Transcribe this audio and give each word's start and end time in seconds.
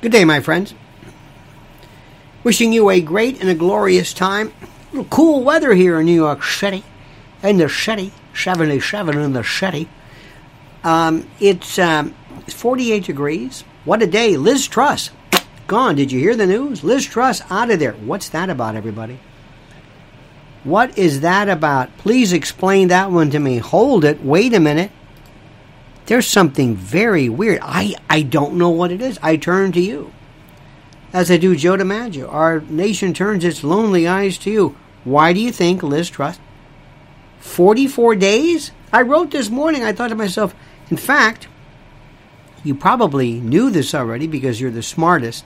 Good 0.00 0.12
day, 0.12 0.24
my 0.24 0.38
friends. 0.38 0.74
Wishing 2.44 2.72
you 2.72 2.88
a 2.88 3.00
great 3.00 3.40
and 3.40 3.50
a 3.50 3.54
glorious 3.54 4.14
time. 4.14 4.52
A 4.96 5.02
cool 5.04 5.42
weather 5.42 5.74
here 5.74 5.98
in 5.98 6.06
New 6.06 6.14
York 6.14 6.44
City. 6.44 6.84
In 7.42 7.56
the 7.56 7.68
city. 7.68 8.12
77 8.32 9.18
in 9.18 9.32
the 9.32 9.42
city. 9.42 9.88
Um, 10.84 11.28
it's 11.40 11.80
um, 11.80 12.14
48 12.46 13.04
degrees. 13.04 13.64
What 13.84 14.00
a 14.00 14.06
day. 14.06 14.36
Liz 14.36 14.68
Truss, 14.68 15.10
gone. 15.66 15.96
Did 15.96 16.12
you 16.12 16.20
hear 16.20 16.36
the 16.36 16.46
news? 16.46 16.84
Liz 16.84 17.04
Truss 17.04 17.42
out 17.50 17.72
of 17.72 17.80
there. 17.80 17.94
What's 17.94 18.28
that 18.28 18.50
about, 18.50 18.76
everybody? 18.76 19.18
What 20.62 20.96
is 20.96 21.22
that 21.22 21.48
about? 21.48 21.96
Please 21.98 22.32
explain 22.32 22.88
that 22.88 23.10
one 23.10 23.30
to 23.30 23.40
me. 23.40 23.58
Hold 23.58 24.04
it. 24.04 24.22
Wait 24.22 24.54
a 24.54 24.60
minute. 24.60 24.92
There's 26.08 26.26
something 26.26 26.74
very 26.74 27.28
weird. 27.28 27.58
I, 27.60 27.94
I 28.08 28.22
don't 28.22 28.54
know 28.54 28.70
what 28.70 28.90
it 28.90 29.02
is. 29.02 29.18
I 29.22 29.36
turn 29.36 29.72
to 29.72 29.80
you. 29.80 30.10
As 31.12 31.30
I 31.30 31.36
do 31.36 31.54
Joe 31.54 31.76
DiMaggio. 31.76 32.32
Our 32.32 32.60
nation 32.62 33.12
turns 33.12 33.44
its 33.44 33.62
lonely 33.62 34.08
eyes 34.08 34.38
to 34.38 34.50
you. 34.50 34.76
Why 35.04 35.34
do 35.34 35.40
you 35.40 35.52
think 35.52 35.82
Liz 35.82 36.08
Truss? 36.08 36.38
44 37.40 38.16
days? 38.16 38.72
I 38.90 39.02
wrote 39.02 39.32
this 39.32 39.50
morning. 39.50 39.84
I 39.84 39.92
thought 39.92 40.08
to 40.08 40.14
myself, 40.14 40.54
in 40.88 40.96
fact, 40.96 41.46
you 42.64 42.74
probably 42.74 43.34
knew 43.34 43.68
this 43.68 43.94
already 43.94 44.26
because 44.26 44.62
you're 44.62 44.70
the 44.70 44.82
smartest. 44.82 45.44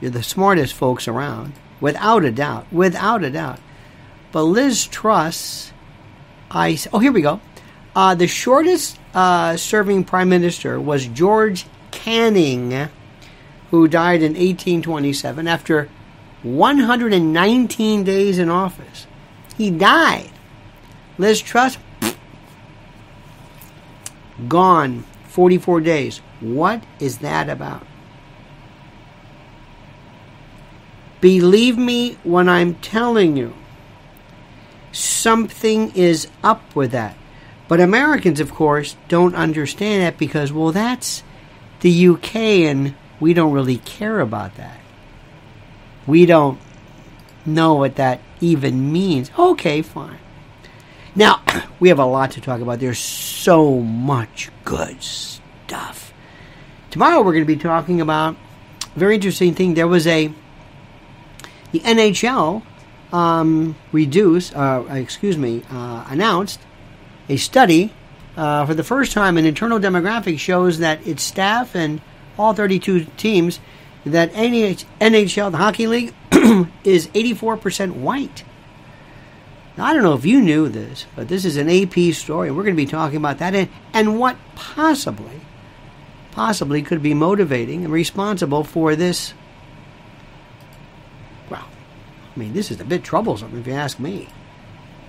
You're 0.00 0.10
the 0.10 0.24
smartest 0.24 0.74
folks 0.74 1.06
around, 1.06 1.52
without 1.80 2.24
a 2.24 2.32
doubt. 2.32 2.66
Without 2.72 3.22
a 3.22 3.30
doubt. 3.30 3.60
But 4.32 4.42
Liz 4.42 4.84
Truss, 4.84 5.72
I. 6.50 6.76
Oh, 6.92 6.98
here 6.98 7.12
we 7.12 7.22
go. 7.22 7.40
Uh, 7.94 8.16
the 8.16 8.26
shortest 8.26 8.98
uh, 9.18 9.56
serving 9.56 10.04
prime 10.04 10.28
minister 10.28 10.80
was 10.80 11.08
George 11.08 11.66
Canning, 11.90 12.88
who 13.72 13.88
died 13.88 14.22
in 14.22 14.34
1827 14.34 15.48
after 15.48 15.88
119 16.44 18.04
days 18.04 18.38
in 18.38 18.48
office. 18.48 19.08
He 19.56 19.72
died. 19.72 20.30
Liz 21.18 21.40
Truss, 21.40 21.78
gone 24.48 25.02
44 25.24 25.80
days. 25.80 26.18
What 26.38 26.84
is 27.00 27.18
that 27.18 27.48
about? 27.48 27.84
Believe 31.20 31.76
me 31.76 32.18
when 32.22 32.48
I'm 32.48 32.76
telling 32.76 33.36
you, 33.36 33.52
something 34.92 35.90
is 35.96 36.28
up 36.44 36.76
with 36.76 36.92
that. 36.92 37.17
But 37.68 37.80
Americans, 37.80 38.40
of 38.40 38.52
course, 38.54 38.96
don't 39.08 39.34
understand 39.34 40.02
that 40.02 40.18
because, 40.18 40.52
well, 40.52 40.72
that's 40.72 41.22
the 41.80 42.08
UK 42.08 42.34
and 42.36 42.94
we 43.20 43.34
don't 43.34 43.52
really 43.52 43.76
care 43.76 44.20
about 44.20 44.56
that. 44.56 44.80
We 46.06 46.24
don't 46.24 46.58
know 47.44 47.74
what 47.74 47.96
that 47.96 48.20
even 48.40 48.90
means. 48.90 49.30
Okay, 49.38 49.82
fine. 49.82 50.18
Now, 51.14 51.42
we 51.80 51.90
have 51.90 51.98
a 51.98 52.06
lot 52.06 52.32
to 52.32 52.40
talk 52.40 52.60
about. 52.60 52.80
There's 52.80 52.98
so 52.98 53.80
much 53.80 54.50
good 54.64 55.02
stuff. 55.02 56.14
Tomorrow 56.90 57.18
we're 57.18 57.32
going 57.32 57.44
to 57.44 57.54
be 57.54 57.56
talking 57.56 58.00
about 58.00 58.36
a 58.96 58.98
very 58.98 59.16
interesting 59.16 59.54
thing. 59.54 59.74
There 59.74 59.86
was 59.86 60.06
a 60.06 60.32
the 61.72 61.80
NHL 61.80 62.62
um, 63.12 63.76
reduced, 63.92 64.56
uh, 64.56 64.84
excuse 64.90 65.36
me, 65.36 65.62
uh, 65.70 66.06
announced 66.08 66.60
a 67.28 67.36
study 67.36 67.92
uh, 68.36 68.64
for 68.66 68.74
the 68.74 68.84
first 68.84 69.12
time. 69.12 69.36
An 69.36 69.44
internal 69.44 69.78
demographic 69.78 70.38
shows 70.38 70.78
that 70.78 71.06
its 71.06 71.22
staff 71.22 71.74
and 71.74 72.00
all 72.38 72.54
32 72.54 73.06
teams 73.16 73.60
that 74.04 74.32
NHL, 74.32 75.50
the 75.50 75.56
hockey 75.56 75.86
league, 75.86 76.14
is 76.84 77.08
84% 77.08 77.92
white. 77.92 78.44
Now, 79.76 79.86
I 79.86 79.92
don't 79.92 80.02
know 80.02 80.14
if 80.14 80.24
you 80.24 80.40
knew 80.40 80.68
this, 80.68 81.06
but 81.14 81.28
this 81.28 81.44
is 81.44 81.56
an 81.56 81.68
AP 81.70 82.14
story. 82.14 82.48
and 82.48 82.56
We're 82.56 82.64
going 82.64 82.74
to 82.74 82.82
be 82.82 82.86
talking 82.86 83.16
about 83.16 83.38
that 83.38 83.54
and, 83.54 83.68
and 83.92 84.18
what 84.18 84.36
possibly, 84.56 85.40
possibly 86.32 86.82
could 86.82 87.02
be 87.02 87.14
motivating 87.14 87.84
and 87.84 87.92
responsible 87.92 88.64
for 88.64 88.96
this. 88.96 89.34
Well, 91.48 91.68
I 92.34 92.38
mean, 92.38 92.54
this 92.54 92.70
is 92.70 92.80
a 92.80 92.84
bit 92.84 93.04
troublesome 93.04 93.56
if 93.58 93.66
you 93.66 93.72
ask 93.72 94.00
me. 94.00 94.28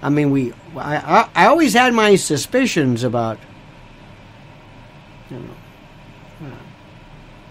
I 0.02 0.10
mean, 0.10 0.32
we. 0.32 0.54
I, 0.76 0.98
I, 0.98 1.30
I 1.36 1.46
always 1.48 1.74
had 1.74 1.94
my 1.94 2.16
suspicions 2.16 3.04
about. 3.04 3.38
You 5.30 5.40
know. 5.40 6.48
Uh, 6.48 6.64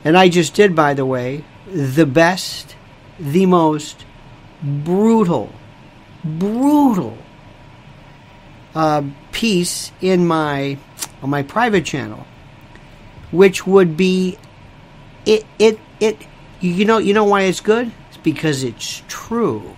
and 0.04 0.16
I 0.16 0.28
just 0.28 0.54
did, 0.54 0.74
by 0.74 0.94
the 0.94 1.04
way, 1.04 1.44
the 1.66 2.06
best, 2.06 2.74
the 3.18 3.46
most 3.46 4.04
brutal 4.62 5.52
brutal 6.24 7.16
uh, 8.74 9.02
piece 9.32 9.92
in 10.00 10.26
my 10.26 10.78
on 11.22 11.30
my 11.30 11.42
private 11.42 11.84
channel, 11.84 12.26
which 13.30 13.66
would 13.66 13.96
be 13.96 14.38
it 15.26 15.44
it 15.58 15.78
it 16.00 16.18
you 16.60 16.84
know 16.84 16.98
you 16.98 17.14
know 17.14 17.24
why 17.24 17.42
it's 17.42 17.60
good? 17.60 17.90
It's 18.08 18.18
because 18.18 18.62
it's 18.62 19.02
true. 19.08 19.76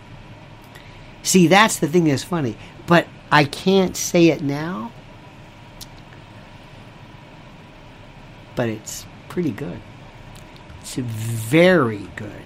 See, 1.22 1.48
that's 1.48 1.78
the 1.78 1.88
thing 1.88 2.04
that's 2.04 2.24
funny, 2.24 2.56
but 2.86 3.06
I 3.30 3.44
can't 3.44 3.96
say 3.96 4.28
it 4.28 4.42
now. 4.42 4.92
But 8.56 8.68
it's 8.68 9.06
pretty 9.28 9.50
good. 9.50 9.80
It's 10.80 10.96
very 10.96 12.08
good. 12.16 12.42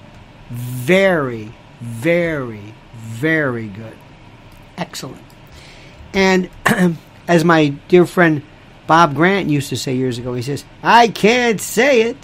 Very, 0.51 1.53
very, 1.81 2.75
very 2.95 3.69
good. 3.69 3.97
Excellent. 4.77 5.23
And 6.13 6.51
as 7.29 7.45
my 7.45 7.69
dear 7.89 8.07
friend 8.07 8.43
Bob 8.87 9.15
Grant 9.15 9.49
used 9.49 9.71
to 9.71 9.77
say 9.77 9.95
years 9.97 10.19
ago, 10.19 10.35
he 10.35 10.43
says, 10.43 10.65
I 10.83 11.09
can't 11.09 11.61
say 11.61 12.03
it, 12.03 12.17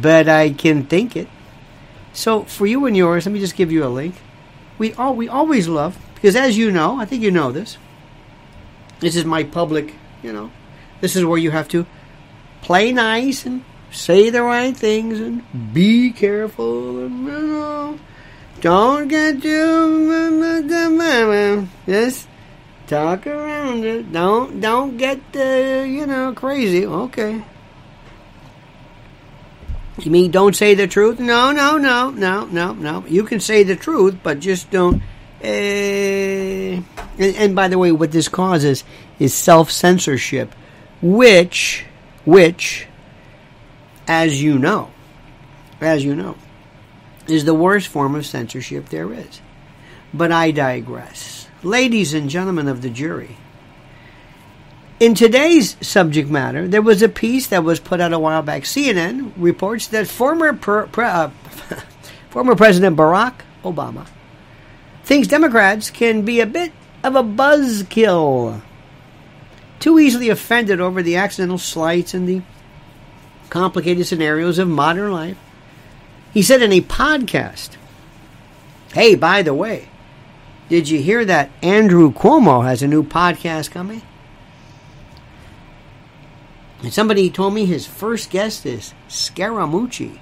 but 0.00 0.28
I 0.28 0.50
can 0.50 0.84
think 0.84 1.16
it. 1.16 1.28
So 2.12 2.44
for 2.44 2.66
you 2.66 2.86
and 2.86 2.96
yours, 2.96 3.26
let 3.26 3.32
me 3.32 3.40
just 3.40 3.56
give 3.56 3.72
you 3.72 3.84
a 3.84 3.88
link. 3.88 4.14
We 4.78 4.94
all 4.94 5.14
we 5.14 5.28
always 5.28 5.68
love 5.68 5.98
because 6.14 6.36
as 6.36 6.56
you 6.56 6.70
know, 6.70 7.00
I 7.00 7.04
think 7.04 7.22
you 7.22 7.30
know 7.30 7.52
this. 7.52 7.78
This 9.00 9.16
is 9.16 9.24
my 9.24 9.44
public, 9.44 9.94
you 10.22 10.32
know. 10.32 10.50
This 11.00 11.16
is 11.16 11.24
where 11.24 11.38
you 11.38 11.50
have 11.50 11.68
to 11.68 11.86
play 12.62 12.92
nice 12.92 13.44
and 13.46 13.64
say 13.90 14.30
the 14.30 14.42
right 14.42 14.76
things 14.76 15.20
and 15.20 15.42
be 15.72 16.10
careful 16.10 17.04
and 17.04 17.26
you 17.26 17.40
know 17.46 17.98
don't 18.60 19.08
get 19.08 19.40
too 19.42 20.06
just 21.86 22.28
talk 22.86 23.26
around 23.26 23.84
it. 23.84 24.12
Don't 24.12 24.60
don't 24.60 24.96
get 24.96 25.20
uh, 25.34 25.84
you 25.84 26.06
know 26.06 26.32
crazy. 26.32 26.86
Okay. 26.86 27.42
You 29.98 30.10
mean 30.10 30.30
don't 30.30 30.54
say 30.54 30.74
the 30.74 30.86
truth? 30.86 31.18
No, 31.18 31.52
no, 31.52 31.78
no, 31.78 32.10
no, 32.10 32.44
no, 32.46 32.74
no. 32.74 33.04
You 33.06 33.24
can 33.24 33.40
say 33.40 33.62
the 33.62 33.76
truth, 33.76 34.18
but 34.22 34.40
just 34.40 34.70
don't. 34.70 35.02
Uh, 35.42 35.46
and, 35.46 36.84
and 37.18 37.56
by 37.56 37.68
the 37.68 37.78
way, 37.78 37.92
what 37.92 38.12
this 38.12 38.28
causes 38.28 38.84
is 39.18 39.32
self 39.32 39.70
censorship, 39.70 40.54
which, 41.00 41.86
which, 42.24 42.86
as 44.06 44.42
you 44.42 44.58
know, 44.58 44.90
as 45.80 46.04
you 46.04 46.14
know, 46.14 46.36
is 47.26 47.44
the 47.44 47.54
worst 47.54 47.88
form 47.88 48.14
of 48.14 48.26
censorship 48.26 48.90
there 48.90 49.12
is. 49.12 49.40
But 50.12 50.30
I 50.30 50.50
digress. 50.50 51.48
Ladies 51.62 52.12
and 52.12 52.28
gentlemen 52.28 52.68
of 52.68 52.82
the 52.82 52.90
jury, 52.90 53.36
in 55.00 55.14
today's 55.14 55.76
subject 55.86 56.30
matter, 56.30 56.66
there 56.66 56.82
was 56.82 57.02
a 57.02 57.08
piece 57.08 57.48
that 57.48 57.64
was 57.64 57.80
put 57.80 58.00
out 58.00 58.12
a 58.12 58.18
while 58.18 58.42
back. 58.42 58.62
CNN 58.62 59.32
reports 59.36 59.88
that 59.88 60.06
former 60.06 60.52
per, 60.52 60.88
uh, 60.96 61.30
former 62.30 62.56
President 62.56 62.96
Barack 62.96 63.34
Obama 63.64 64.06
thinks 65.04 65.28
Democrats 65.28 65.90
can 65.90 66.22
be 66.22 66.40
a 66.40 66.46
bit 66.46 66.72
of 67.04 67.14
a 67.14 67.22
buzzkill, 67.22 68.60
too 69.78 69.98
easily 69.98 70.28
offended 70.30 70.80
over 70.80 71.02
the 71.02 71.16
accidental 71.16 71.58
slights 71.58 72.14
and 72.14 72.28
the 72.28 72.42
complicated 73.50 74.06
scenarios 74.06 74.58
of 74.58 74.66
modern 74.66 75.12
life 75.12 75.38
he 76.36 76.42
said 76.42 76.60
in 76.60 76.70
a 76.70 76.82
podcast, 76.82 77.70
Hey, 78.92 79.14
by 79.14 79.40
the 79.40 79.54
way, 79.54 79.88
did 80.68 80.86
you 80.86 81.00
hear 81.00 81.24
that 81.24 81.48
Andrew 81.62 82.12
Cuomo 82.12 82.62
has 82.62 82.82
a 82.82 82.86
new 82.86 83.02
podcast 83.02 83.70
coming? 83.70 84.02
And 86.82 86.92
somebody 86.92 87.30
told 87.30 87.54
me 87.54 87.64
his 87.64 87.86
first 87.86 88.30
guest 88.30 88.66
is 88.66 88.94
Scaramucci. 89.08 90.18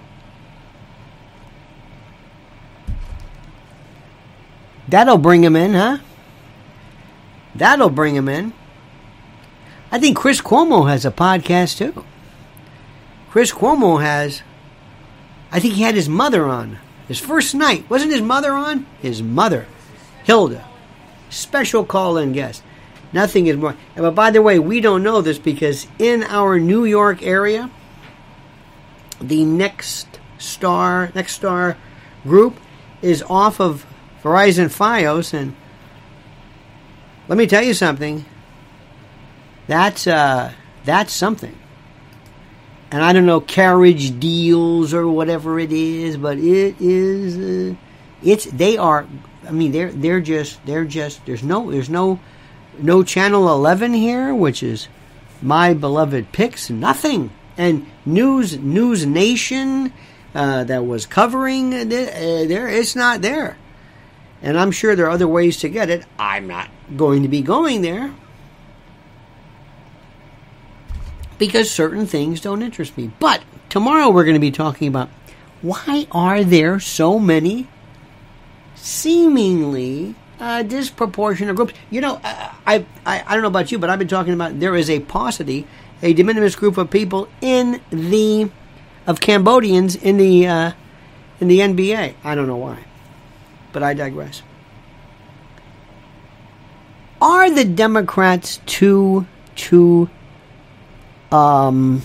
That'll 4.88 5.18
bring 5.18 5.42
him 5.42 5.56
in, 5.56 5.74
huh? 5.74 5.98
That'll 7.54 7.90
bring 7.90 8.14
him 8.14 8.28
in. 8.28 8.52
I 9.90 9.98
think 9.98 10.16
Chris 10.16 10.40
Cuomo 10.40 10.88
has 10.88 11.04
a 11.04 11.10
podcast 11.10 11.78
too. 11.78 12.04
Chris 13.30 13.52
Cuomo 13.52 14.00
has 14.00 14.42
I 15.54 15.60
think 15.60 15.74
he 15.74 15.82
had 15.82 15.94
his 15.94 16.08
mother 16.08 16.46
on. 16.46 16.80
His 17.06 17.20
first 17.20 17.54
night. 17.54 17.88
Wasn't 17.88 18.10
his 18.10 18.22
mother 18.22 18.52
on? 18.54 18.86
His 19.00 19.22
mother, 19.22 19.66
Hilda. 20.24 20.64
Special 21.30 21.84
call 21.84 22.16
in 22.16 22.32
guest. 22.32 22.64
Nothing 23.14 23.46
is 23.46 23.56
more. 23.56 23.76
But 23.94 24.16
by 24.16 24.32
the 24.32 24.42
way, 24.42 24.58
we 24.58 24.80
don't 24.80 25.04
know 25.04 25.20
this 25.20 25.38
because 25.38 25.86
in 26.00 26.24
our 26.24 26.58
New 26.58 26.84
York 26.84 27.22
area, 27.22 27.70
the 29.20 29.44
next 29.44 30.18
star, 30.36 31.12
Nexstar 31.14 31.76
group 32.24 32.58
is 33.02 33.22
off 33.30 33.60
of 33.60 33.86
Verizon 34.20 34.66
Fios, 34.66 35.32
and 35.32 35.54
let 37.28 37.38
me 37.38 37.46
tell 37.46 37.62
you 37.62 37.72
something. 37.72 38.24
That's 39.68 40.08
uh, 40.08 40.52
that's 40.84 41.12
something. 41.12 41.56
And 42.90 43.00
I 43.00 43.12
don't 43.12 43.26
know 43.26 43.40
carriage 43.40 44.18
deals 44.18 44.92
or 44.92 45.06
whatever 45.06 45.60
it 45.60 45.70
is, 45.70 46.16
but 46.16 46.38
it 46.38 46.80
is. 46.80 47.38
Uh, 47.38 47.76
it's 48.24 48.46
they 48.46 48.76
are. 48.76 49.06
I 49.46 49.52
mean, 49.52 49.70
they're 49.70 49.92
they're 49.92 50.20
just 50.20 50.66
they're 50.66 50.84
just. 50.84 51.24
There's 51.26 51.44
no 51.44 51.70
there's 51.70 51.88
no 51.88 52.18
no 52.78 53.02
channel 53.02 53.48
11 53.48 53.94
here, 53.94 54.34
which 54.34 54.62
is 54.62 54.88
my 55.42 55.74
beloved 55.74 56.32
PIX. 56.32 56.70
Nothing. 56.70 57.30
And 57.56 57.86
news 58.04 58.56
NewsNation 58.56 59.92
uh, 60.34 60.64
that 60.64 60.84
was 60.84 61.06
covering 61.06 61.72
it, 61.72 61.92
uh, 61.92 62.48
there 62.48 62.68
it's 62.68 62.96
not 62.96 63.22
there. 63.22 63.56
And 64.42 64.58
I'm 64.58 64.72
sure 64.72 64.94
there 64.94 65.06
are 65.06 65.10
other 65.10 65.28
ways 65.28 65.58
to 65.58 65.68
get 65.68 65.88
it. 65.88 66.04
I'm 66.18 66.46
not 66.46 66.68
going 66.96 67.22
to 67.22 67.28
be 67.28 67.40
going 67.40 67.82
there 67.82 68.12
because 71.38 71.70
certain 71.70 72.06
things 72.06 72.40
don't 72.40 72.62
interest 72.62 72.96
me. 72.96 73.10
But 73.18 73.42
tomorrow 73.68 74.10
we're 74.10 74.24
going 74.24 74.34
to 74.34 74.40
be 74.40 74.50
talking 74.50 74.88
about 74.88 75.08
why 75.62 76.06
are 76.12 76.44
there 76.44 76.78
so 76.78 77.18
many 77.18 77.68
seemingly 78.74 80.14
uh, 80.44 80.62
disproportionate 80.62 81.56
groups? 81.56 81.72
You 81.90 82.02
know, 82.02 82.20
uh, 82.22 82.52
I, 82.66 82.84
I 83.06 83.24
I 83.26 83.32
don't 83.34 83.42
know 83.42 83.48
about 83.48 83.72
you, 83.72 83.78
but 83.78 83.88
I've 83.88 83.98
been 83.98 84.08
talking 84.08 84.34
about 84.34 84.60
there 84.60 84.76
is 84.76 84.90
a 84.90 85.00
paucity, 85.00 85.66
a 86.02 86.12
de 86.12 86.22
minimis 86.22 86.54
group 86.54 86.76
of 86.76 86.90
people 86.90 87.28
in 87.40 87.80
the 87.90 88.50
of 89.06 89.20
Cambodians 89.20 89.96
in 89.96 90.18
the 90.18 90.46
uh, 90.46 90.72
in 91.40 91.48
the 91.48 91.60
NBA. 91.60 92.14
I 92.22 92.34
don't 92.34 92.46
know 92.46 92.58
why, 92.58 92.84
but 93.72 93.82
I 93.82 93.94
digress. 93.94 94.42
Are 97.22 97.50
the 97.50 97.64
Democrats 97.64 98.60
too 98.66 99.26
too 99.56 100.10
um, 101.32 102.02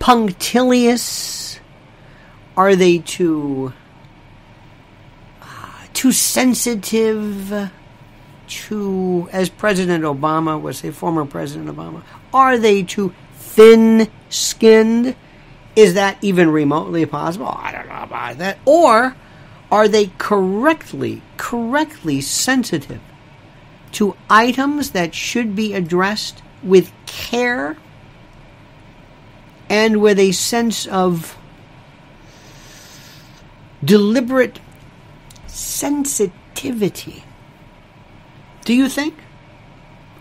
punctilious? 0.00 1.60
Are 2.56 2.74
they 2.74 2.98
too 2.98 3.72
too 6.02 6.10
sensitive? 6.10 7.70
Too, 8.48 9.28
as 9.30 9.48
President 9.48 10.02
Obama 10.02 10.60
was, 10.60 10.78
say, 10.78 10.90
former 10.90 11.24
President 11.24 11.68
Obama, 11.68 12.02
are 12.34 12.58
they 12.58 12.82
too 12.82 13.14
thin 13.34 14.10
skinned? 14.28 15.14
Is 15.76 15.94
that 15.94 16.18
even 16.20 16.50
remotely 16.50 17.06
possible? 17.06 17.46
I 17.46 17.70
don't 17.70 17.86
know 17.86 18.02
about 18.02 18.38
that. 18.38 18.58
Or 18.64 19.14
are 19.70 19.86
they 19.86 20.10
correctly, 20.18 21.22
correctly 21.36 22.20
sensitive 22.20 23.00
to 23.92 24.16
items 24.28 24.90
that 24.90 25.14
should 25.14 25.54
be 25.54 25.72
addressed 25.72 26.42
with 26.64 26.90
care 27.06 27.76
and 29.68 30.02
with 30.02 30.18
a 30.18 30.32
sense 30.32 30.84
of 30.84 31.38
deliberate 33.84 34.58
sensitivity? 35.52 37.24
Do 38.64 38.74
you 38.74 38.88
think? 38.88 39.14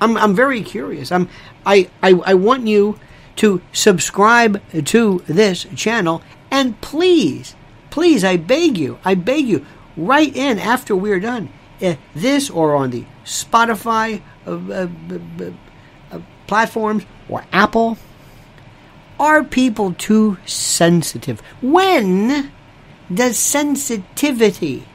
I'm, 0.01 0.17
I'm 0.17 0.35
very 0.35 0.61
curious. 0.61 1.11
I'm, 1.11 1.29
I, 1.65 1.89
I, 2.01 2.13
I 2.25 2.33
want 2.33 2.67
you 2.67 2.99
to 3.37 3.61
subscribe 3.71 4.61
to 4.85 5.23
this 5.27 5.65
channel 5.75 6.21
and 6.49 6.79
please, 6.81 7.55
please, 7.89 8.23
I 8.23 8.35
beg 8.35 8.77
you, 8.77 8.99
I 9.05 9.15
beg 9.15 9.47
you, 9.47 9.65
write 9.95 10.35
in 10.35 10.59
after 10.59 10.95
we're 10.95 11.19
done. 11.19 11.49
Uh, 11.81 11.95
this 12.13 12.49
or 12.49 12.75
on 12.75 12.91
the 12.91 13.05
Spotify 13.25 14.21
uh, 14.45 14.51
uh, 14.51 14.87
uh, 16.11 16.19
platforms 16.45 17.05
or 17.27 17.45
Apple. 17.51 17.97
Are 19.19 19.43
people 19.43 19.93
too 19.93 20.37
sensitive? 20.45 21.41
When 21.61 22.51
does 23.11 23.37
sensitivity 23.37 24.85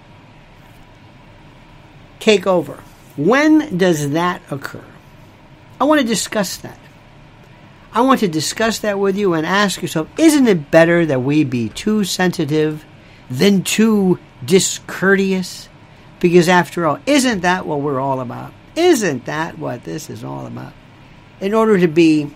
take 2.27 2.45
over? 2.45 2.83
When 3.17 3.79
does 3.79 4.11
that 4.11 4.43
occur? 4.51 4.85
I 5.81 5.85
want 5.85 6.01
to 6.01 6.07
discuss 6.07 6.57
that. 6.59 6.79
I 7.93 8.01
want 8.01 8.21
to 8.21 8.29
discuss 8.29 8.81
that 8.81 8.99
with 8.99 9.17
you 9.17 9.35
and 9.35 9.47
ask 9.47 9.81
yourself 9.81 10.09
isn't 10.19 10.49
it 10.49 10.71
better 10.73 11.07
that 11.07 11.23
we 11.23 11.45
be 11.45 11.69
too 11.69 12.03
sensitive 12.03 12.85
than 13.31 13.63
too 13.63 14.19
discourteous? 14.45 15.69
Because 16.19 16.49
after 16.49 16.85
all, 16.85 16.99
isn't 17.07 17.43
that 17.43 17.65
what 17.65 17.81
we're 17.81 18.01
all 18.01 18.19
about? 18.19 18.53
Isn't 18.75 19.27
that 19.27 19.57
what 19.57 19.85
this 19.85 20.11
is 20.11 20.25
all 20.25 20.47
about? 20.47 20.73
In 21.41 21.55
order 21.55 21.79
to 21.79 21.87
be 21.87 22.35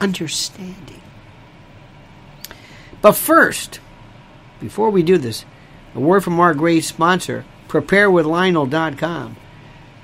understanding. 0.00 1.02
But 3.02 3.12
first, 3.12 3.80
before 4.58 4.88
we 4.88 5.02
do 5.02 5.18
this, 5.18 5.44
a 5.94 6.00
word 6.00 6.24
from 6.24 6.40
our 6.40 6.54
great 6.54 6.84
sponsor, 6.84 7.44
preparewithlionel.com. 7.68 9.36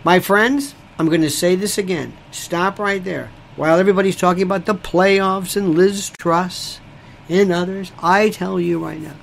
My 0.04 0.20
friends, 0.20 0.74
I'm 0.98 1.08
going 1.08 1.22
to 1.22 1.30
say 1.30 1.56
this 1.56 1.78
again. 1.78 2.12
Stop 2.30 2.78
right 2.78 3.02
there. 3.02 3.30
While 3.56 3.78
everybody's 3.78 4.16
talking 4.16 4.42
about 4.42 4.66
the 4.66 4.74
playoffs 4.74 5.56
and 5.56 5.74
Liz 5.74 6.10
Truss 6.10 6.80
and 7.28 7.52
others, 7.52 7.92
I 8.02 8.30
tell 8.30 8.60
you 8.60 8.84
right 8.84 9.00
now 9.00 9.16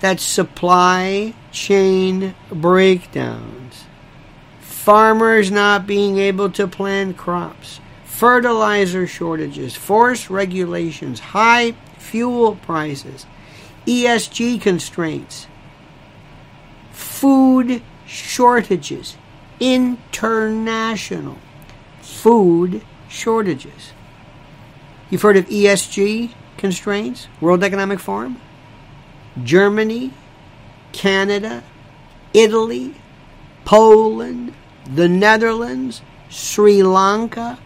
that 0.00 0.18
supply 0.18 1.32
chain 1.52 2.34
breakdowns, 2.50 3.84
farmers 4.60 5.50
not 5.50 5.86
being 5.86 6.18
able 6.18 6.50
to 6.50 6.66
plant 6.66 7.16
crops, 7.16 7.80
fertilizer 8.04 9.06
shortages, 9.06 9.76
forest 9.76 10.28
regulations, 10.28 11.20
high 11.20 11.72
fuel 11.98 12.56
prices, 12.56 13.26
ESG 13.86 14.60
constraints, 14.60 15.46
food 17.22 17.80
shortages, 18.04 19.16
international 19.60 21.38
food 22.00 22.82
shortages. 23.08 23.92
You've 25.08 25.22
heard 25.22 25.36
of 25.36 25.46
ESG 25.46 26.32
constraints, 26.56 27.28
World 27.40 27.62
Economic 27.62 28.00
Forum? 28.00 28.40
Germany, 29.40 30.10
Canada, 30.90 31.62
Italy, 32.34 32.96
Poland, 33.64 34.52
the 34.92 35.08
Netherlands, 35.08 36.02
Sri 36.28 36.82
Lanka, 36.82 37.56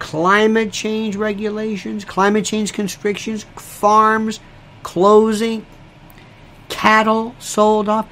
climate 0.00 0.72
change 0.72 1.14
regulations, 1.14 2.04
climate 2.04 2.44
change 2.44 2.72
constrictions, 2.72 3.44
farms 3.54 4.40
closing, 4.82 5.64
cattle 6.68 7.36
sold 7.38 7.88
off. 7.88 8.08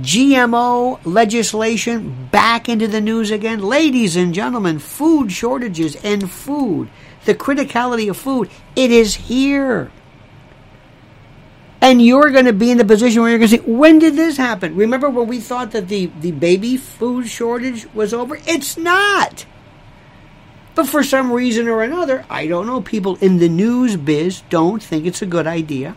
GMO 0.00 1.00
legislation 1.04 2.28
back 2.30 2.68
into 2.68 2.88
the 2.88 3.00
news 3.00 3.30
again. 3.30 3.60
Ladies 3.60 4.16
and 4.16 4.32
gentlemen, 4.32 4.78
food 4.78 5.30
shortages 5.30 5.96
and 5.96 6.30
food, 6.30 6.88
the 7.26 7.34
criticality 7.34 8.08
of 8.08 8.16
food, 8.16 8.48
it 8.74 8.90
is 8.90 9.14
here. 9.14 9.90
And 11.82 12.00
you're 12.00 12.30
going 12.30 12.46
to 12.46 12.52
be 12.52 12.70
in 12.70 12.78
the 12.78 12.84
position 12.84 13.20
where 13.20 13.30
you're 13.30 13.38
going 13.38 13.50
to 13.50 13.56
say, 13.58 13.64
when 13.64 13.98
did 13.98 14.14
this 14.14 14.36
happen? 14.36 14.76
Remember 14.76 15.10
when 15.10 15.26
we 15.26 15.40
thought 15.40 15.72
that 15.72 15.88
the, 15.88 16.06
the 16.20 16.30
baby 16.30 16.76
food 16.76 17.28
shortage 17.28 17.92
was 17.92 18.14
over? 18.14 18.38
It's 18.46 18.78
not. 18.78 19.44
But 20.74 20.86
for 20.86 21.02
some 21.02 21.32
reason 21.32 21.68
or 21.68 21.82
another, 21.82 22.24
I 22.30 22.46
don't 22.46 22.66
know, 22.66 22.80
people 22.80 23.16
in 23.16 23.38
the 23.38 23.48
news 23.48 23.96
biz 23.96 24.42
don't 24.48 24.82
think 24.82 25.04
it's 25.04 25.22
a 25.22 25.26
good 25.26 25.46
idea 25.46 25.96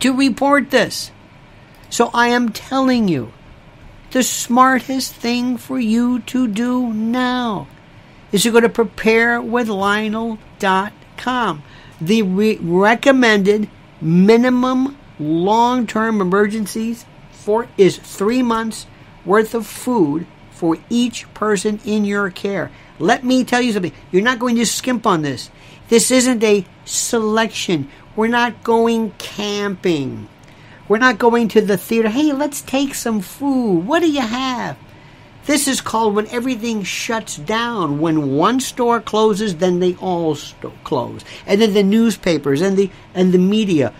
to 0.00 0.16
report 0.16 0.70
this. 0.70 1.12
So 1.90 2.10
I 2.14 2.28
am 2.28 2.50
telling 2.50 3.08
you, 3.08 3.32
the 4.12 4.22
smartest 4.22 5.14
thing 5.14 5.56
for 5.56 5.78
you 5.78 6.20
to 6.20 6.46
do 6.48 6.92
now 6.92 7.68
is 8.32 8.42
to 8.44 8.52
go 8.52 8.60
to 8.60 8.68
preparewithlionel.com. 8.68 11.62
The 12.00 12.22
re- 12.22 12.58
recommended 12.60 13.68
minimum 14.00 14.96
long 15.18 15.86
term 15.86 16.20
emergencies 16.20 17.04
for 17.30 17.66
is 17.76 17.98
three 17.98 18.42
months 18.42 18.86
worth 19.24 19.54
of 19.54 19.66
food 19.66 20.26
for 20.50 20.78
each 20.88 21.32
person 21.34 21.80
in 21.84 22.04
your 22.04 22.30
care. 22.30 22.70
Let 22.98 23.24
me 23.24 23.44
tell 23.44 23.60
you 23.60 23.72
something. 23.72 23.92
You're 24.12 24.22
not 24.22 24.38
going 24.38 24.56
to 24.56 24.66
skimp 24.66 25.06
on 25.06 25.22
this. 25.22 25.50
This 25.88 26.10
isn't 26.10 26.44
a 26.44 26.66
selection 26.84 27.88
We're 28.16 28.28
not 28.28 28.62
going 28.62 29.12
camping. 29.18 30.28
We're 30.90 30.98
not 30.98 31.20
going 31.20 31.46
to 31.50 31.60
the 31.60 31.76
theater. 31.76 32.08
Hey, 32.08 32.32
let's 32.32 32.62
take 32.62 32.96
some 32.96 33.20
food. 33.20 33.86
What 33.86 34.00
do 34.00 34.10
you 34.10 34.22
have? 34.22 34.76
This 35.46 35.68
is 35.68 35.80
called 35.80 36.16
when 36.16 36.26
everything 36.26 36.82
shuts 36.82 37.36
down. 37.36 38.00
When 38.00 38.32
one 38.32 38.58
store 38.58 39.00
closes, 39.00 39.54
then 39.54 39.78
they 39.78 39.94
all 40.00 40.34
st- 40.34 40.82
close, 40.82 41.24
and 41.46 41.62
then 41.62 41.74
the 41.74 41.84
newspapers 41.84 42.60
and 42.60 42.76
the 42.76 42.90
and 43.14 43.30
the 43.30 43.38
media, 43.38 43.92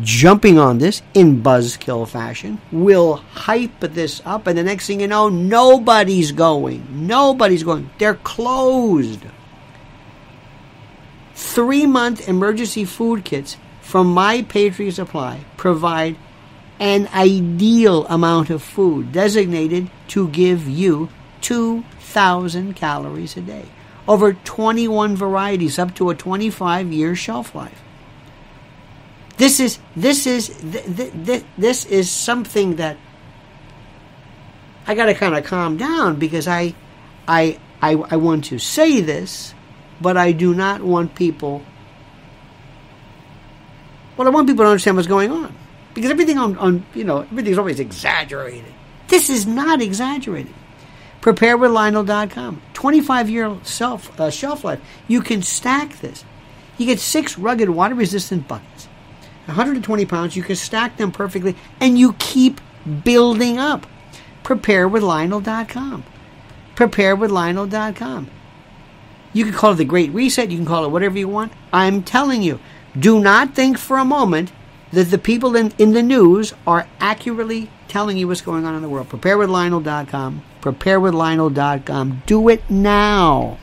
jumping 0.00 0.58
on 0.58 0.78
this 0.78 1.02
in 1.12 1.42
buzzkill 1.42 2.08
fashion, 2.08 2.62
will 2.72 3.16
hype 3.16 3.80
this 3.80 4.22
up, 4.24 4.46
and 4.46 4.56
the 4.56 4.64
next 4.64 4.86
thing 4.86 5.02
you 5.02 5.06
know, 5.06 5.28
nobody's 5.28 6.32
going. 6.32 7.06
Nobody's 7.06 7.62
going. 7.62 7.90
They're 7.98 8.14
closed. 8.14 9.20
Three 11.34 11.84
month 11.84 12.26
emergency 12.26 12.86
food 12.86 13.26
kits 13.26 13.58
from 13.82 14.06
My 14.06 14.40
Patriot 14.40 14.92
Supply 14.92 15.44
provide 15.58 16.16
an 16.80 17.08
ideal 17.12 18.06
amount 18.06 18.50
of 18.50 18.62
food 18.62 19.12
designated 19.12 19.90
to 20.08 20.28
give 20.28 20.68
you 20.68 21.08
2,000 21.40 22.74
calories 22.74 23.36
a 23.36 23.40
day. 23.40 23.64
Over 24.06 24.32
21 24.32 25.16
varieties, 25.16 25.78
up 25.78 25.94
to 25.96 26.10
a 26.10 26.14
25 26.14 26.92
year 26.92 27.14
shelf 27.14 27.54
life. 27.54 27.82
This 29.36 29.60
is 29.60 29.78
this 29.94 30.26
is 30.26 30.48
th- 30.48 31.12
th- 31.24 31.44
this 31.56 31.84
is 31.84 32.10
something 32.10 32.76
that 32.76 32.96
I 34.84 34.96
got 34.96 35.06
to 35.06 35.14
kind 35.14 35.36
of 35.36 35.44
calm 35.44 35.76
down 35.76 36.18
because 36.18 36.48
I, 36.48 36.74
I 37.28 37.60
I 37.80 37.92
I 37.92 38.16
want 38.16 38.46
to 38.46 38.58
say 38.58 39.00
this, 39.00 39.54
but 40.00 40.16
I 40.16 40.32
do 40.32 40.54
not 40.54 40.82
want 40.82 41.14
people. 41.14 41.62
Well, 44.16 44.26
I 44.26 44.30
want 44.30 44.48
people 44.48 44.64
to 44.64 44.70
understand 44.70 44.96
what's 44.96 45.06
going 45.06 45.30
on 45.30 45.54
because 45.98 46.10
everything 46.12 46.38
on, 46.38 46.56
on 46.58 46.86
you 46.94 47.04
know 47.04 47.20
everything's 47.20 47.58
always 47.58 47.80
exaggerated. 47.80 48.72
This 49.08 49.30
is 49.30 49.46
not 49.46 49.82
exaggerated. 49.82 50.54
PrepareWithLionel.com. 51.22 52.62
25 52.74 53.30
year 53.30 53.56
shelf, 53.64 54.20
uh, 54.20 54.30
shelf 54.30 54.64
life. 54.64 54.80
You 55.08 55.20
can 55.20 55.42
stack 55.42 55.98
this. 55.98 56.24
You 56.76 56.86
get 56.86 57.00
six 57.00 57.36
rugged 57.36 57.70
water 57.70 57.94
resistant 57.94 58.46
buckets. 58.46 58.86
120 59.46 60.06
pounds. 60.06 60.36
You 60.36 60.42
can 60.42 60.56
stack 60.56 60.96
them 60.96 61.10
perfectly 61.10 61.56
and 61.80 61.98
you 61.98 62.12
keep 62.14 62.60
building 63.02 63.58
up. 63.58 63.86
PrepareWithLionel.com. 64.44 66.04
PrepareWithLionel.com. 66.76 68.30
You 69.32 69.44
can 69.44 69.52
call 69.52 69.72
it 69.72 69.76
the 69.76 69.84
Great 69.84 70.12
Reset. 70.12 70.50
You 70.50 70.58
can 70.58 70.66
call 70.66 70.84
it 70.84 70.90
whatever 70.90 71.18
you 71.18 71.28
want. 71.28 71.52
I'm 71.72 72.02
telling 72.02 72.42
you, 72.42 72.60
do 72.98 73.20
not 73.20 73.54
think 73.54 73.76
for 73.76 73.98
a 73.98 74.04
moment 74.04 74.52
that 74.92 75.10
the 75.10 75.18
people 75.18 75.56
in, 75.56 75.72
in 75.78 75.92
the 75.92 76.02
news 76.02 76.54
are 76.66 76.88
accurately 77.00 77.70
telling 77.88 78.16
you 78.16 78.28
what's 78.28 78.40
going 78.40 78.64
on 78.64 78.74
in 78.74 78.82
the 78.82 78.88
world. 78.88 79.08
PrepareWithLionel.com. 79.08 80.42
PrepareWithLionel.com. 80.60 82.22
Do 82.26 82.48
it 82.48 82.68
now. 82.70 83.58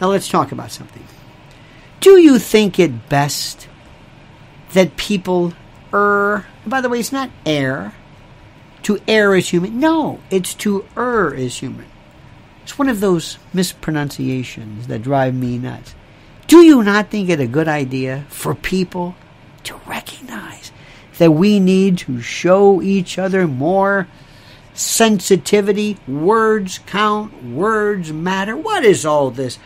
Now 0.00 0.08
let's 0.08 0.28
talk 0.28 0.52
about 0.52 0.70
something. 0.70 1.04
Do 2.00 2.18
you 2.18 2.38
think 2.38 2.78
it 2.78 3.08
best 3.08 3.68
that 4.72 4.96
people 4.96 5.54
err? 5.92 6.46
By 6.66 6.80
the 6.80 6.88
way, 6.88 7.00
it's 7.00 7.12
not 7.12 7.30
err. 7.44 7.94
To 8.82 9.00
err 9.08 9.34
is 9.34 9.48
human. 9.48 9.80
No, 9.80 10.20
it's 10.30 10.54
to 10.54 10.86
err 10.96 11.34
is 11.34 11.58
human. 11.58 11.86
It's 12.62 12.78
one 12.78 12.88
of 12.88 13.00
those 13.00 13.38
mispronunciations 13.52 14.86
that 14.86 15.02
drive 15.02 15.34
me 15.34 15.58
nuts. 15.58 15.94
Do 16.46 16.58
you 16.58 16.82
not 16.82 17.10
think 17.10 17.28
it 17.28 17.40
a 17.40 17.46
good 17.46 17.68
idea 17.68 18.24
for 18.28 18.54
people 18.54 19.16
to 19.68 19.80
recognize 19.86 20.72
that 21.18 21.32
we 21.32 21.60
need 21.60 21.98
to 21.98 22.20
show 22.20 22.82
each 22.82 23.18
other 23.18 23.46
more 23.46 24.08
sensitivity? 24.74 25.96
Words 26.06 26.80
count, 26.86 27.44
words 27.44 28.12
matter. 28.12 28.56
What 28.56 28.84
is 28.84 29.06
all 29.06 29.30
this 29.30 29.58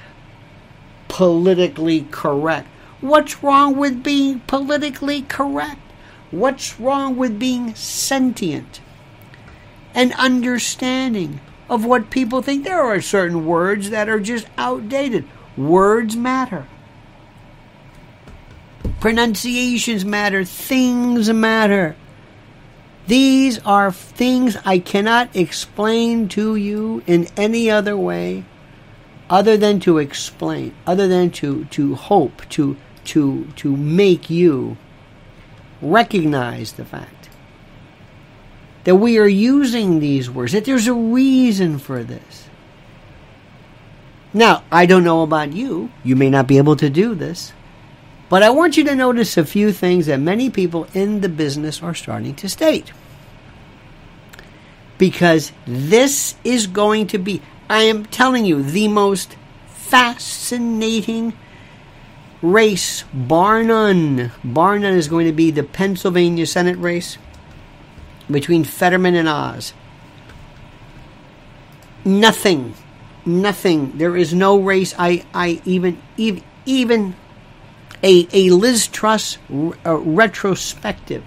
politically 1.09 2.03
correct? 2.11 2.69
What's 3.01 3.43
wrong 3.43 3.77
with 3.77 4.03
being 4.03 4.41
politically 4.41 5.23
correct? 5.23 5.81
What's 6.31 6.79
wrong 6.81 7.17
with 7.17 7.39
being 7.39 7.75
sentient 7.75 8.81
and 9.95 10.15
understanding 10.15 11.41
of 11.69 11.85
what 11.85 12.11
people 12.11 12.41
think? 12.43 12.65
There 12.65 12.83
are 12.83 13.01
certain 13.01 13.45
words 13.45 13.91
that 13.91 14.09
are 14.09 14.21
just 14.21 14.47
outdated. 14.57 15.27
Words 15.57 16.17
matter. 16.17 16.67
Pronunciations 19.03 20.05
matter. 20.05 20.45
Things 20.45 21.29
matter. 21.29 21.97
These 23.09 23.59
are 23.67 23.91
things 23.91 24.57
I 24.65 24.79
cannot 24.79 25.35
explain 25.35 26.29
to 26.29 26.55
you 26.55 27.03
in 27.09 27.27
any 27.37 27.69
other 27.69 27.97
way 27.97 28.45
other 29.29 29.57
than 29.57 29.81
to 29.81 29.99
explain, 29.99 30.73
other 30.87 31.09
than 31.09 31.33
to, 31.33 31.65
to 31.65 31.97
hope, 31.97 32.49
to, 32.51 32.77
to, 33.07 33.47
to 33.57 33.77
make 33.77 34.31
you 34.31 34.77
recognize 35.81 36.75
the 36.75 36.85
fact 36.85 37.29
that 38.85 38.95
we 38.95 39.19
are 39.19 39.27
using 39.27 39.99
these 39.99 40.31
words, 40.31 40.53
that 40.53 40.65
there's 40.65 40.87
a 40.87 40.95
reason 40.95 41.77
for 41.77 42.05
this. 42.05 42.49
Now, 44.33 44.63
I 44.71 44.87
don't 44.87 45.03
know 45.03 45.25
about 45.25 45.53
you. 45.53 45.91
You 46.05 46.15
may 46.15 46.31
not 46.31 46.47
be 46.47 46.59
able 46.59 46.77
to 46.77 46.89
do 46.89 47.17
this. 47.17 47.53
But 48.33 48.43
I 48.43 48.49
want 48.49 48.79
you 48.79 48.85
to 48.85 48.95
notice 48.95 49.37
a 49.37 49.45
few 49.45 49.73
things 49.73 50.07
that 50.07 50.19
many 50.19 50.49
people 50.49 50.87
in 50.95 51.21
the 51.21 51.29
business 51.29 51.83
are 51.83 51.95
starting 51.95 52.35
to 52.37 52.49
state. 52.49 52.91
Because 54.97 55.53
this 55.67 56.37
is 56.43 56.67
going 56.67 57.09
to 57.09 57.19
be, 57.19 57.43
I 57.69 57.83
am 57.83 58.07
telling 58.07 58.47
you, 58.47 58.63
the 58.63 58.89
most 58.89 59.37
fascinating 59.67 61.35
race, 62.41 63.05
bar 63.13 63.63
none. 63.63 64.33
Bar 64.43 64.79
none 64.79 64.95
is 64.95 65.09
going 65.09 65.27
to 65.27 65.35
be 65.35 65.51
the 65.51 65.63
Pennsylvania 65.63 66.47
Senate 66.47 66.79
race 66.79 67.19
between 68.31 68.65
Fetterman 68.65 69.15
and 69.15 69.29
Oz. 69.29 69.75
Nothing, 72.03 72.73
nothing. 73.27 73.99
There 73.99 74.17
is 74.17 74.33
no 74.33 74.59
race. 74.59 74.95
I, 74.99 75.27
I 75.35 75.61
even, 75.67 76.01
even, 76.17 76.43
even 76.65 77.15
a, 78.03 78.29
a 78.33 78.51
Liz 78.51 78.89
Truss 78.89 79.39
uh, 79.51 79.97
retrospective. 79.97 81.25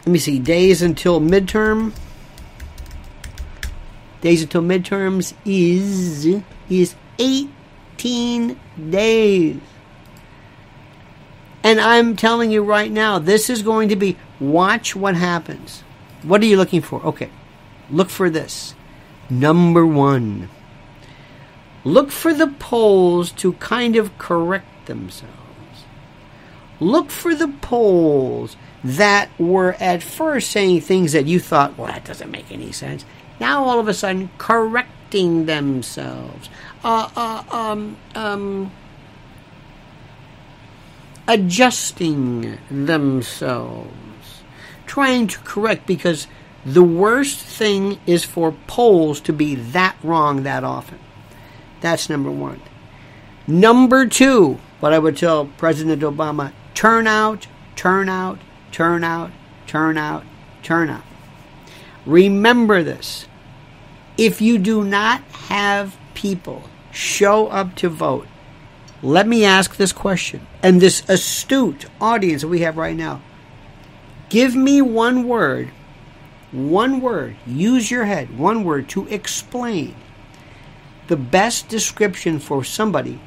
Let 0.00 0.08
me 0.12 0.18
see. 0.18 0.38
Days 0.38 0.82
until 0.82 1.20
midterm. 1.20 1.92
Days 4.20 4.42
until 4.42 4.62
midterms 4.62 5.34
is 5.44 6.42
is 6.70 6.94
18 7.18 8.58
days. 8.90 9.60
And 11.62 11.80
I'm 11.80 12.14
telling 12.14 12.52
you 12.52 12.62
right 12.62 12.92
now, 12.92 13.18
this 13.18 13.50
is 13.50 13.62
going 13.62 13.88
to 13.88 13.96
be 13.96 14.16
watch 14.38 14.94
what 14.94 15.16
happens. 15.16 15.82
What 16.22 16.40
are 16.40 16.46
you 16.46 16.56
looking 16.56 16.80
for? 16.80 17.02
Okay. 17.04 17.30
Look 17.90 18.08
for 18.08 18.30
this. 18.30 18.74
Number 19.28 19.84
1. 19.84 20.48
Look 21.84 22.10
for 22.10 22.32
the 22.32 22.48
polls 22.48 23.32
to 23.32 23.54
kind 23.54 23.96
of 23.96 24.16
correct 24.18 24.66
themselves. 24.86 25.34
Look 26.80 27.10
for 27.10 27.34
the 27.34 27.48
polls 27.48 28.56
that 28.84 29.30
were 29.38 29.74
at 29.80 30.02
first 30.02 30.50
saying 30.50 30.82
things 30.82 31.12
that 31.12 31.26
you 31.26 31.40
thought, 31.40 31.76
well, 31.76 31.88
that 31.88 32.04
doesn't 32.04 32.30
make 32.30 32.52
any 32.52 32.72
sense. 32.72 33.04
Now 33.40 33.64
all 33.64 33.80
of 33.80 33.88
a 33.88 33.94
sudden 33.94 34.30
correcting 34.38 35.46
themselves. 35.46 36.48
Uh, 36.84 37.08
uh, 37.16 37.42
um, 37.50 37.96
um, 38.14 38.70
adjusting 41.26 42.58
themselves. 42.70 43.92
Trying 44.86 45.26
to 45.28 45.38
correct 45.40 45.86
because 45.86 46.28
the 46.64 46.82
worst 46.82 47.38
thing 47.38 47.98
is 48.06 48.24
for 48.24 48.52
polls 48.66 49.20
to 49.22 49.32
be 49.32 49.54
that 49.54 49.96
wrong 50.02 50.44
that 50.44 50.64
often. 50.64 50.98
That's 51.80 52.08
number 52.08 52.30
one. 52.30 52.60
Number 53.46 54.06
two, 54.06 54.58
what 54.80 54.92
I 54.92 54.98
would 54.98 55.16
tell 55.16 55.46
President 55.46 56.02
Obama 56.02 56.52
turn 56.74 57.06
out, 57.06 57.46
turn 57.74 58.08
out, 58.08 58.38
turn 58.72 59.04
out, 59.04 59.30
turn 59.66 59.96
out, 59.96 60.24
turn 60.62 60.90
out. 60.90 61.02
Remember 62.04 62.82
this. 62.82 63.26
If 64.16 64.40
you 64.40 64.58
do 64.58 64.84
not 64.84 65.22
have 65.48 65.96
people 66.14 66.64
show 66.92 67.48
up 67.48 67.74
to 67.76 67.88
vote, 67.88 68.26
let 69.02 69.26
me 69.26 69.44
ask 69.44 69.76
this 69.76 69.92
question. 69.92 70.46
And 70.62 70.80
this 70.80 71.06
astute 71.08 71.86
audience 72.00 72.42
that 72.42 72.48
we 72.48 72.60
have 72.60 72.76
right 72.76 72.96
now, 72.96 73.22
give 74.28 74.54
me 74.54 74.80
one 74.80 75.28
word, 75.28 75.70
one 76.52 77.00
word, 77.00 77.36
use 77.46 77.90
your 77.90 78.04
head, 78.04 78.38
one 78.38 78.64
word 78.64 78.88
to 78.90 79.06
explain 79.08 79.94
the 81.08 81.16
best 81.16 81.68
description 81.68 82.38
for 82.38 82.64
somebody 82.64 83.20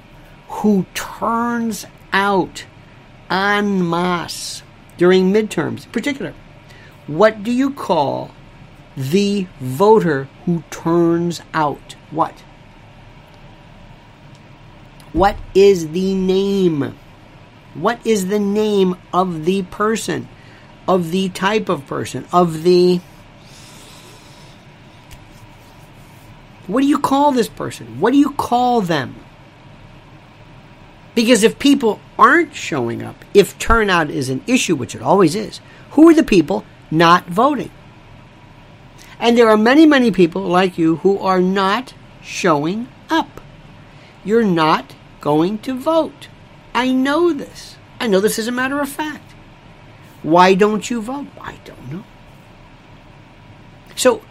who 0.49 0.85
turns 0.93 1.85
out 2.11 2.65
en 3.29 3.87
masse 3.87 4.63
during 4.97 5.31
midterms 5.31 5.85
in 5.85 5.91
particular. 5.91 6.33
What 7.07 7.43
do 7.43 7.51
you 7.51 7.71
call 7.71 8.31
the 8.95 9.47
voter 9.59 10.27
who 10.45 10.63
turns 10.69 11.41
out? 11.53 11.95
What? 12.11 12.43
What 15.13 15.37
is 15.55 15.89
the 15.89 16.13
name? 16.13 16.95
What 17.73 18.05
is 18.05 18.27
the 18.27 18.39
name 18.39 18.95
of 19.13 19.45
the 19.45 19.63
person? 19.63 20.27
Of 20.87 21.11
the 21.11 21.29
type 21.29 21.69
of 21.69 21.85
person? 21.87 22.25
Of 22.33 22.63
the. 22.63 22.99
What 26.67 26.81
do 26.81 26.87
you 26.87 26.99
call 26.99 27.31
this 27.31 27.47
person? 27.47 27.99
What 27.99 28.11
do 28.11 28.19
you 28.19 28.31
call 28.31 28.81
them? 28.81 29.15
Because 31.19 31.43
if 31.43 31.59
people 31.59 31.99
aren't 32.17 32.55
showing 32.55 33.03
up, 33.03 33.25
if 33.33 33.59
turnout 33.59 34.09
is 34.09 34.29
an 34.29 34.41
issue, 34.47 34.77
which 34.77 34.95
it 34.95 35.01
always 35.01 35.35
is, 35.35 35.59
who 35.91 36.07
are 36.07 36.13
the 36.13 36.23
people 36.23 36.63
not 36.89 37.25
voting? 37.25 37.71
And 39.19 39.37
there 39.37 39.49
are 39.49 39.57
many, 39.57 39.85
many 39.85 40.11
people 40.11 40.43
like 40.43 40.77
you 40.77 40.95
who 40.95 41.19
are 41.19 41.41
not 41.41 41.93
showing 42.21 42.87
up. 43.09 43.41
You're 44.23 44.45
not 44.45 44.95
going 45.19 45.57
to 45.59 45.77
vote. 45.77 46.29
I 46.73 46.93
know 46.93 47.33
this. 47.33 47.75
I 47.99 48.07
know 48.07 48.21
this 48.21 48.39
as 48.39 48.47
a 48.47 48.53
matter 48.53 48.79
of 48.79 48.87
fact. 48.87 49.33
Why 50.23 50.53
don't 50.53 50.89
you 50.89 51.01
vote? 51.01 51.27
I 51.41 51.59
don't 51.65 51.91
know. 51.91 52.05
So 53.97 54.21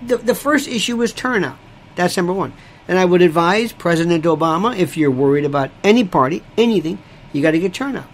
the, 0.00 0.18
the 0.18 0.36
first 0.36 0.68
issue 0.68 1.02
is 1.02 1.12
turnout. 1.12 1.58
That's 1.96 2.16
number 2.16 2.32
one. 2.32 2.52
And 2.88 2.98
I 2.98 3.04
would 3.04 3.22
advise 3.22 3.72
President 3.72 4.24
Obama, 4.24 4.76
if 4.76 4.96
you're 4.96 5.10
worried 5.10 5.44
about 5.44 5.70
any 5.82 6.04
party, 6.04 6.42
anything, 6.56 6.98
you 7.32 7.42
got 7.42 7.50
to 7.50 7.58
get 7.58 7.74
turnout. 7.74 8.08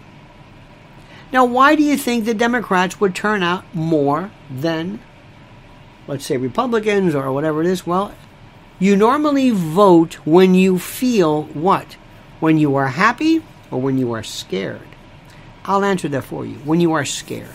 Now, 1.33 1.45
why 1.45 1.77
do 1.77 1.83
you 1.83 1.97
think 1.97 2.25
the 2.25 2.35
Democrats 2.35 3.01
would 3.01 3.15
turn 3.15 3.43
out 3.43 3.65
more 3.75 4.31
than, 4.51 5.01
let's 6.07 6.27
say, 6.27 6.37
Republicans 6.37 7.15
or 7.15 7.33
whatever 7.33 7.63
it 7.63 7.67
is? 7.67 7.87
Well, 7.87 8.15
you 8.79 8.97
normally 8.97 9.51
vote 9.51 10.15
when 10.27 10.55
you 10.55 10.79
feel 10.79 11.45
what? 11.45 11.97
When 12.41 12.59
you 12.59 12.75
are 12.75 12.89
happy 12.89 13.43
or 13.71 13.81
when 13.81 13.97
you 13.97 14.13
are 14.13 14.23
scared? 14.23 14.89
I'll 15.65 15.85
answer 15.85 16.09
that 16.09 16.25
for 16.25 16.45
you. 16.45 16.57
When 16.57 16.81
you 16.81 16.93
are 16.93 17.05
scared. 17.05 17.49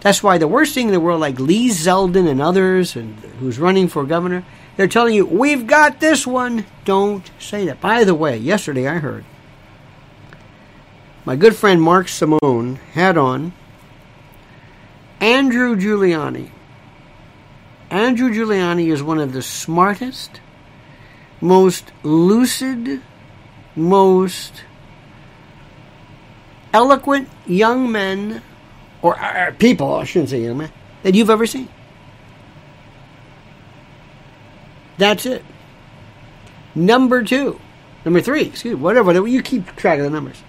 That's 0.00 0.22
why 0.22 0.38
the 0.38 0.46
worst 0.46 0.74
thing 0.74 0.86
in 0.86 0.92
the 0.92 1.00
world, 1.00 1.20
like 1.20 1.40
Lee 1.40 1.68
Zeldin 1.70 2.28
and 2.28 2.40
others, 2.40 2.94
and 2.94 3.18
who's 3.40 3.58
running 3.58 3.88
for 3.88 4.04
governor, 4.04 4.44
they're 4.76 4.88
telling 4.88 5.14
you, 5.14 5.24
we've 5.26 5.66
got 5.66 6.00
this 6.00 6.26
one. 6.26 6.66
Don't 6.84 7.30
say 7.38 7.66
that. 7.66 7.80
By 7.80 8.04
the 8.04 8.14
way, 8.14 8.36
yesterday 8.36 8.88
I 8.88 8.98
heard 8.98 9.24
my 11.24 11.36
good 11.36 11.56
friend 11.56 11.80
Mark 11.80 12.08
Simone 12.08 12.76
had 12.92 13.16
on 13.16 13.52
Andrew 15.20 15.74
Giuliani. 15.76 16.50
Andrew 17.90 18.30
Giuliani 18.30 18.92
is 18.92 19.02
one 19.02 19.18
of 19.18 19.32
the 19.32 19.40
smartest, 19.40 20.40
most 21.40 21.92
lucid, 22.02 23.00
most 23.76 24.64
eloquent 26.72 27.28
young 27.46 27.90
men, 27.90 28.42
or 29.00 29.18
uh, 29.18 29.52
people, 29.58 29.94
I 29.94 30.04
shouldn't 30.04 30.30
say 30.30 30.42
young 30.42 30.58
men, 30.58 30.72
that 31.04 31.14
you've 31.14 31.30
ever 31.30 31.46
seen. 31.46 31.68
That's 34.98 35.26
it. 35.26 35.44
Number 36.74 37.22
two, 37.22 37.60
number 38.04 38.20
three, 38.20 38.42
excuse 38.42 38.74
me, 38.74 38.80
whatever, 38.80 39.26
you 39.26 39.42
keep 39.42 39.76
track 39.76 39.98
of 39.98 40.04
the 40.04 40.10
numbers. 40.10 40.42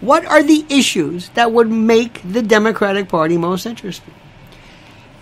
What 0.00 0.24
are 0.24 0.42
the 0.42 0.64
issues 0.70 1.28
that 1.30 1.52
would 1.52 1.70
make 1.70 2.20
the 2.24 2.42
Democratic 2.42 3.08
Party 3.08 3.36
most 3.36 3.66
interesting? 3.66 4.14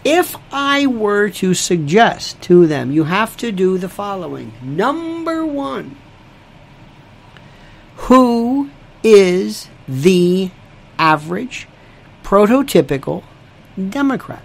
If 0.05 0.37
I 0.53 0.87
were 0.87 1.29
to 1.31 1.55
suggest 1.55 2.41
to 2.43 2.67
them, 2.67 2.93
you 2.93 3.05
have 3.05 3.37
to 3.39 3.51
do 3.51 3.79
the 3.79 3.89
following. 3.89 4.53
Number 4.63 5.45
one, 5.45 5.97
who 7.97 8.71
is 9.03 9.69
the 9.89 10.51
average, 10.99 11.67
prototypical 12.23 13.25
Democrat? 13.91 14.43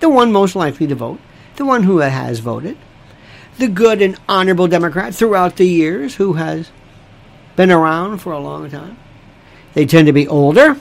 The 0.00 0.08
one 0.08 0.32
most 0.32 0.56
likely 0.56 0.86
to 0.86 0.94
vote, 0.94 1.20
the 1.56 1.66
one 1.66 1.82
who 1.82 1.98
has 1.98 2.38
voted, 2.38 2.78
the 3.58 3.68
good 3.68 4.02
and 4.02 4.18
honorable 4.28 4.68
Democrat 4.68 5.14
throughout 5.14 5.56
the 5.56 5.66
years 5.66 6.16
who 6.16 6.34
has 6.34 6.70
been 7.56 7.70
around 7.70 8.18
for 8.18 8.32
a 8.32 8.38
long 8.38 8.70
time. 8.70 8.96
They 9.74 9.86
tend 9.86 10.06
to 10.06 10.12
be 10.12 10.26
older. 10.28 10.76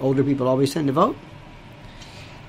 Older 0.00 0.24
people 0.24 0.48
always 0.48 0.72
tend 0.72 0.88
to 0.88 0.92
vote. 0.92 1.16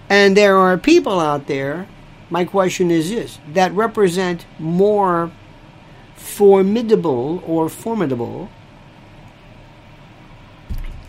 And 0.10 0.36
there 0.36 0.58
are 0.58 0.78
people 0.78 1.20
out 1.20 1.48
there, 1.48 1.88
my 2.30 2.46
question 2.46 2.92
is 2.92 3.10
this, 3.10 3.40
that 3.54 3.72
represent 3.74 4.46
more 4.60 5.32
formidable 6.16 7.44
or 7.46 7.70
formidable 7.70 8.50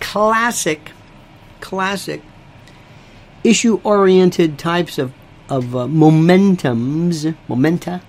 classic 0.01 0.93
classic 1.61 2.23
issue 3.43 3.81
oriented 3.85 4.59
types 4.59 4.99
of 4.99 5.13
of 5.49 5.75
uh, 5.75 5.87
momentums, 5.87 7.35
momenta. 7.49 8.03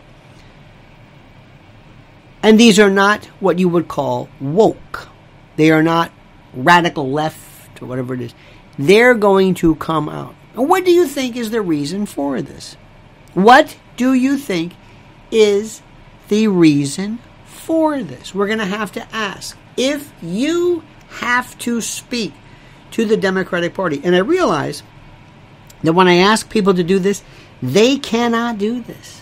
And 2.41 2.59
these 2.59 2.79
are 2.79 2.89
not 2.89 3.25
what 3.39 3.59
you 3.59 3.67
would 3.69 3.87
call 3.87 4.29
woke. 4.39 5.09
They 5.55 5.71
are 5.71 5.83
not 5.83 6.11
radical 6.53 7.09
left 7.11 7.81
or 7.81 7.87
whatever 7.87 8.13
it 8.13 8.21
is. 8.21 8.33
They're 8.77 9.15
going 9.15 9.55
to 9.55 9.75
come 9.75 10.09
out. 10.09 10.35
What 10.53 10.85
do 10.85 10.91
you 10.91 11.07
think 11.07 11.35
is 11.35 11.49
the 11.49 11.61
reason 11.61 12.05
for 12.05 12.41
this? 12.41 12.77
What 13.33 13.77
do 13.97 14.13
you 14.13 14.37
think 14.37 14.73
is 15.31 15.81
the 16.29 16.47
reason 16.47 17.19
for 17.45 18.01
this? 18.03 18.33
We're 18.33 18.47
going 18.47 18.59
to 18.59 18.65
have 18.65 18.91
to 18.93 19.07
ask. 19.13 19.57
If 19.75 20.13
you 20.21 20.83
have 21.19 21.57
to 21.59 21.81
speak 21.81 22.33
to 22.91 23.05
the 23.05 23.17
Democratic 23.17 23.73
Party, 23.73 23.99
and 24.03 24.15
I 24.15 24.19
realize 24.19 24.83
that 25.83 25.93
when 25.93 26.07
I 26.07 26.17
ask 26.17 26.49
people 26.49 26.73
to 26.73 26.83
do 26.83 26.99
this, 26.99 27.23
they 27.61 27.97
cannot 27.97 28.57
do 28.57 28.81
this. 28.81 29.21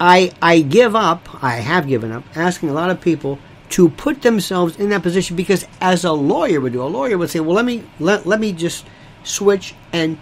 I 0.00 0.32
I 0.40 0.60
give 0.60 0.96
up, 0.96 1.42
I 1.42 1.56
have 1.56 1.86
given 1.86 2.10
up 2.10 2.24
asking 2.34 2.70
a 2.70 2.72
lot 2.72 2.90
of 2.90 3.00
people 3.00 3.38
to 3.70 3.88
put 3.88 4.22
themselves 4.22 4.76
in 4.78 4.88
that 4.88 5.02
position 5.02 5.36
because 5.36 5.66
as 5.80 6.04
a 6.04 6.12
lawyer 6.12 6.60
would 6.60 6.72
do, 6.72 6.82
a 6.82 6.84
lawyer 6.84 7.18
would 7.18 7.30
say, 7.30 7.40
"Well, 7.40 7.54
let 7.54 7.64
me 7.64 7.84
let, 8.00 8.26
let 8.26 8.40
me 8.40 8.52
just 8.52 8.86
switch 9.22 9.74
and 9.92 10.18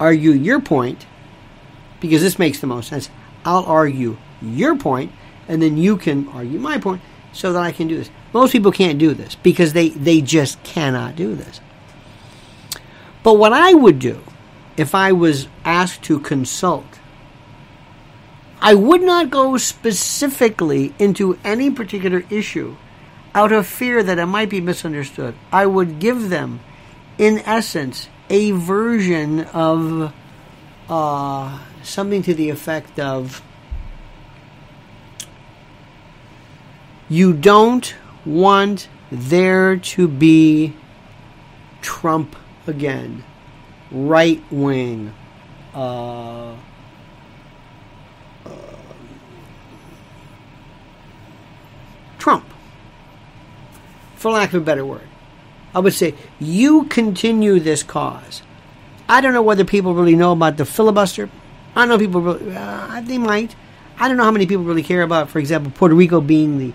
argue 0.00 0.30
your 0.30 0.60
point 0.60 1.06
because 2.00 2.22
this 2.22 2.38
makes 2.38 2.60
the 2.60 2.66
most 2.66 2.88
sense. 2.88 3.10
I'll 3.44 3.64
argue 3.64 4.16
your 4.40 4.76
point 4.76 5.12
and 5.46 5.60
then 5.60 5.76
you 5.76 5.96
can 5.96 6.28
argue 6.28 6.58
my 6.58 6.78
point 6.78 7.02
so 7.32 7.52
that 7.52 7.62
I 7.62 7.70
can 7.72 7.86
do 7.86 7.98
this." 7.98 8.10
Most 8.32 8.52
people 8.52 8.72
can't 8.72 8.98
do 8.98 9.12
this 9.12 9.34
because 9.34 9.74
they 9.74 9.90
they 9.90 10.22
just 10.22 10.62
cannot 10.62 11.16
do 11.16 11.34
this. 11.34 11.60
But 13.22 13.34
what 13.34 13.52
I 13.52 13.74
would 13.74 13.98
do 13.98 14.20
if 14.76 14.94
I 14.94 15.12
was 15.12 15.48
asked 15.64 16.02
to 16.04 16.20
consult, 16.20 17.00
I 18.60 18.74
would 18.74 19.02
not 19.02 19.30
go 19.30 19.56
specifically 19.56 20.94
into 20.98 21.38
any 21.44 21.70
particular 21.70 22.24
issue 22.30 22.76
out 23.34 23.52
of 23.52 23.66
fear 23.66 24.02
that 24.02 24.18
it 24.18 24.26
might 24.26 24.50
be 24.50 24.60
misunderstood. 24.60 25.34
I 25.52 25.66
would 25.66 25.98
give 25.98 26.28
them, 26.28 26.60
in 27.18 27.38
essence, 27.40 28.08
a 28.30 28.52
version 28.52 29.40
of 29.40 30.12
uh, 30.88 31.58
something 31.82 32.22
to 32.22 32.34
the 32.34 32.50
effect 32.50 32.98
of 32.98 33.42
you 37.08 37.32
don't 37.32 37.94
want 38.24 38.88
there 39.10 39.76
to 39.76 40.06
be 40.08 40.74
Trump 41.80 42.36
again 42.68 43.24
right 43.90 44.42
wing, 44.50 45.12
uh, 45.74 46.52
uh, 46.52 46.56
Trump, 52.18 52.44
for 54.16 54.30
lack 54.32 54.52
of 54.52 54.62
a 54.62 54.64
better 54.64 54.84
word. 54.84 55.08
I 55.74 55.80
would 55.80 55.94
say, 55.94 56.14
you 56.40 56.84
continue 56.84 57.60
this 57.60 57.82
cause. 57.82 58.42
I 59.08 59.20
don't 59.20 59.32
know 59.32 59.42
whether 59.42 59.64
people 59.64 59.94
really 59.94 60.16
know 60.16 60.32
about 60.32 60.56
the 60.56 60.64
filibuster. 60.64 61.30
I 61.74 61.86
know 61.86 61.98
people 61.98 62.20
really, 62.20 62.56
uh, 62.56 63.00
they 63.02 63.18
might. 63.18 63.54
I 63.98 64.08
don't 64.08 64.16
know 64.16 64.24
how 64.24 64.30
many 64.30 64.46
people 64.46 64.64
really 64.64 64.82
care 64.82 65.02
about, 65.02 65.28
for 65.28 65.38
example, 65.38 65.72
Puerto 65.74 65.94
Rico 65.94 66.20
being 66.20 66.58
the, 66.58 66.72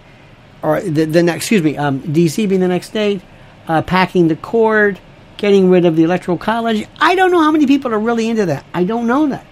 or 0.62 0.82
the, 0.82 1.06
the 1.06 1.23
next, 1.23 1.38
excuse 1.38 1.62
me, 1.62 1.77
um, 1.77 1.99
D.C. 1.99 2.45
being 2.47 2.62
the 2.62 2.67
next 2.67 2.88
state, 2.88 3.21
uh, 3.67 3.82
packing 3.82 4.27
the 4.27 4.36
cord, 4.36 4.99
getting 5.43 5.69
rid 5.69 5.84
of 5.84 5.97
the 5.97 6.03
electoral 6.03 6.38
college. 6.38 6.88
I 7.01 7.15
don't 7.15 7.29
know 7.29 7.41
how 7.41 7.51
many 7.51 7.67
people 7.67 7.93
are 7.93 7.99
really 7.99 8.29
into 8.29 8.45
that. 8.45 8.65
I 8.73 8.86
don't 8.86 9.08
know 9.08 9.27
that. 9.27 9.45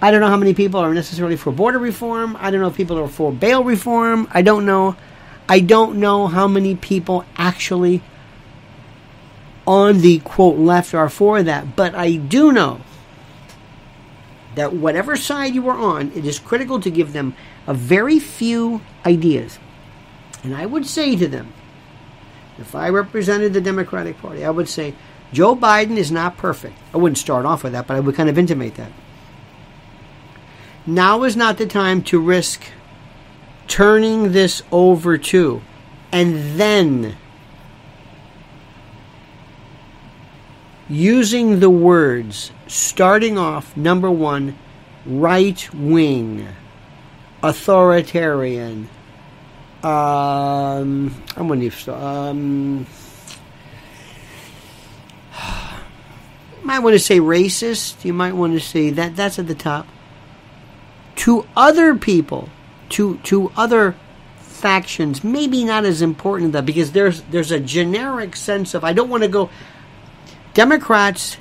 I 0.00 0.10
don't 0.10 0.22
know 0.22 0.28
how 0.28 0.38
many 0.38 0.54
people 0.54 0.80
are 0.80 0.94
necessarily 0.94 1.36
for 1.36 1.52
border 1.52 1.78
reform. 1.78 2.34
I 2.40 2.50
don't 2.50 2.62
know 2.62 2.68
if 2.68 2.76
people 2.78 2.98
are 2.98 3.06
for 3.06 3.30
bail 3.30 3.62
reform. 3.62 4.26
I 4.32 4.40
don't 4.40 4.64
know 4.64 4.96
I 5.50 5.60
don't 5.60 6.00
know 6.00 6.28
how 6.28 6.48
many 6.48 6.76
people 6.76 7.26
actually 7.36 8.00
on 9.66 10.00
the 10.00 10.20
quote 10.20 10.58
left 10.58 10.94
are 10.94 11.10
for 11.10 11.42
that, 11.42 11.76
but 11.76 11.94
I 11.94 12.16
do 12.16 12.50
know 12.50 12.80
that 14.54 14.72
whatever 14.72 15.14
side 15.14 15.54
you 15.54 15.68
are 15.68 15.76
on, 15.76 16.10
it 16.12 16.24
is 16.24 16.38
critical 16.38 16.80
to 16.80 16.90
give 16.90 17.12
them 17.12 17.34
a 17.66 17.74
very 17.74 18.18
few 18.18 18.80
ideas. 19.04 19.58
And 20.42 20.56
I 20.56 20.64
would 20.64 20.86
say 20.86 21.16
to 21.16 21.28
them, 21.28 21.52
if 22.58 22.74
I 22.74 22.88
represented 22.88 23.52
the 23.52 23.60
Democratic 23.60 24.18
Party, 24.18 24.44
I 24.44 24.50
would 24.50 24.68
say 24.68 24.94
Joe 25.32 25.56
Biden 25.56 25.96
is 25.96 26.12
not 26.12 26.36
perfect. 26.36 26.76
I 26.92 26.98
wouldn't 26.98 27.18
start 27.18 27.46
off 27.46 27.64
with 27.64 27.72
that, 27.72 27.86
but 27.86 27.96
I 27.96 28.00
would 28.00 28.14
kind 28.14 28.28
of 28.28 28.38
intimate 28.38 28.74
that. 28.74 28.92
Now 30.86 31.22
is 31.22 31.36
not 31.36 31.58
the 31.58 31.66
time 31.66 32.02
to 32.04 32.20
risk 32.20 32.62
turning 33.68 34.32
this 34.32 34.62
over 34.70 35.16
to 35.16 35.62
and 36.10 36.60
then 36.60 37.16
using 40.88 41.60
the 41.60 41.70
words 41.70 42.50
starting 42.66 43.38
off 43.38 43.74
number 43.76 44.10
one 44.10 44.58
right 45.06 45.72
wing 45.72 46.46
authoritarian 47.42 48.88
um, 49.84 51.14
I'm 51.36 51.48
going 51.48 51.68
to 51.68 51.94
um, 51.94 52.86
you 56.60 56.66
might 56.66 56.78
want 56.78 56.94
to 56.94 57.00
say 57.00 57.18
racist. 57.18 58.04
You 58.04 58.12
might 58.12 58.34
want 58.34 58.52
to 58.52 58.60
say 58.60 58.90
that 58.90 59.16
that's 59.16 59.38
at 59.38 59.48
the 59.48 59.54
top. 59.54 59.88
To 61.16 61.46
other 61.56 61.96
people, 61.96 62.48
to 62.90 63.16
to 63.18 63.50
other 63.56 63.96
factions, 64.36 65.24
maybe 65.24 65.64
not 65.64 65.84
as 65.84 66.00
important 66.00 66.52
that 66.52 66.64
because 66.64 66.92
there's 66.92 67.22
there's 67.22 67.50
a 67.50 67.58
generic 67.58 68.36
sense 68.36 68.74
of 68.74 68.84
I 68.84 68.92
don't 68.92 69.10
want 69.10 69.24
to 69.24 69.28
go. 69.28 69.50
Democrats 70.54 71.38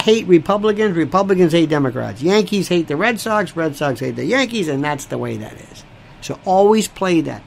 hate 0.00 0.26
Republicans, 0.26 0.96
Republicans 0.96 1.52
hate 1.52 1.68
Democrats, 1.68 2.22
Yankees 2.22 2.68
hate 2.68 2.88
the 2.88 2.96
Red 2.96 3.20
Sox, 3.20 3.54
Red 3.54 3.76
Sox 3.76 4.00
hate 4.00 4.16
the 4.16 4.24
Yankees, 4.24 4.68
and 4.68 4.82
that's 4.82 5.04
the 5.06 5.18
way 5.18 5.36
that 5.36 5.52
is. 5.52 5.84
So 6.22 6.40
always 6.44 6.88
play 6.88 7.20
that. 7.22 7.42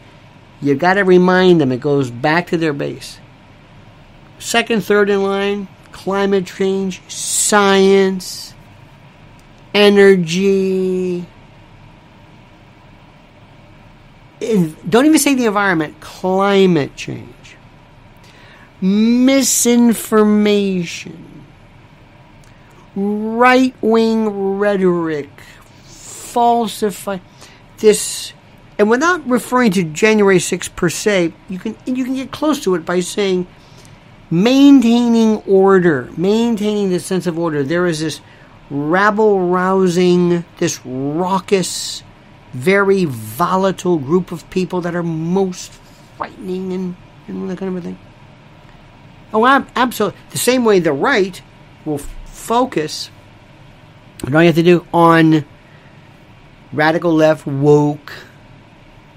You've 0.61 0.79
got 0.79 0.95
to 0.95 1.03
remind 1.03 1.59
them 1.59 1.71
it 1.71 1.81
goes 1.81 2.11
back 2.11 2.47
to 2.47 2.57
their 2.57 2.73
base. 2.73 3.19
Second, 4.37 4.83
third 4.83 5.09
in 5.09 5.23
line, 5.23 5.67
climate 5.91 6.45
change, 6.45 7.01
science, 7.07 8.53
energy. 9.73 11.25
Don't 14.39 15.05
even 15.05 15.19
say 15.19 15.35
the 15.35 15.45
environment, 15.45 16.01
climate 16.01 16.95
change. 16.95 17.31
Misinformation, 18.81 21.45
right 22.95 23.73
wing 23.81 24.57
rhetoric, 24.57 25.29
falsify 25.85 27.19
this 27.77 28.33
and 28.77 28.89
without 28.89 29.27
referring 29.27 29.71
to 29.71 29.83
January 29.83 30.37
6th 30.37 30.75
per 30.75 30.89
se, 30.89 31.33
you 31.49 31.59
can 31.59 31.77
you 31.85 32.03
can 32.03 32.15
get 32.15 32.31
close 32.31 32.63
to 32.63 32.75
it 32.75 32.85
by 32.85 32.99
saying 32.99 33.47
maintaining 34.29 35.37
order, 35.43 36.09
maintaining 36.17 36.89
the 36.89 36.99
sense 36.99 37.27
of 37.27 37.39
order. 37.39 37.63
There 37.63 37.85
is 37.85 38.01
this 38.01 38.19
rabble 38.69 39.47
rousing, 39.47 40.43
this 40.57 40.85
raucous, 40.85 42.03
very 42.53 43.05
volatile 43.05 43.97
group 43.97 44.31
of 44.31 44.49
people 44.49 44.81
that 44.81 44.95
are 44.95 45.03
most 45.03 45.71
frightening 46.17 46.73
and, 46.73 46.95
and 47.27 47.49
that 47.49 47.57
kind 47.57 47.77
of 47.77 47.83
a 47.83 47.85
thing. 47.85 47.99
Oh, 49.33 49.45
absolutely. 49.75 50.19
The 50.31 50.37
same 50.37 50.65
way 50.65 50.79
the 50.79 50.93
right 50.93 51.41
will 51.83 51.99
focus, 52.25 53.09
what 54.21 54.31
do 54.31 54.37
I 54.37 54.45
have 54.45 54.55
to 54.55 54.63
do? 54.63 54.85
On 54.93 55.45
radical 56.71 57.13
left, 57.13 57.45
woke, 57.45 58.13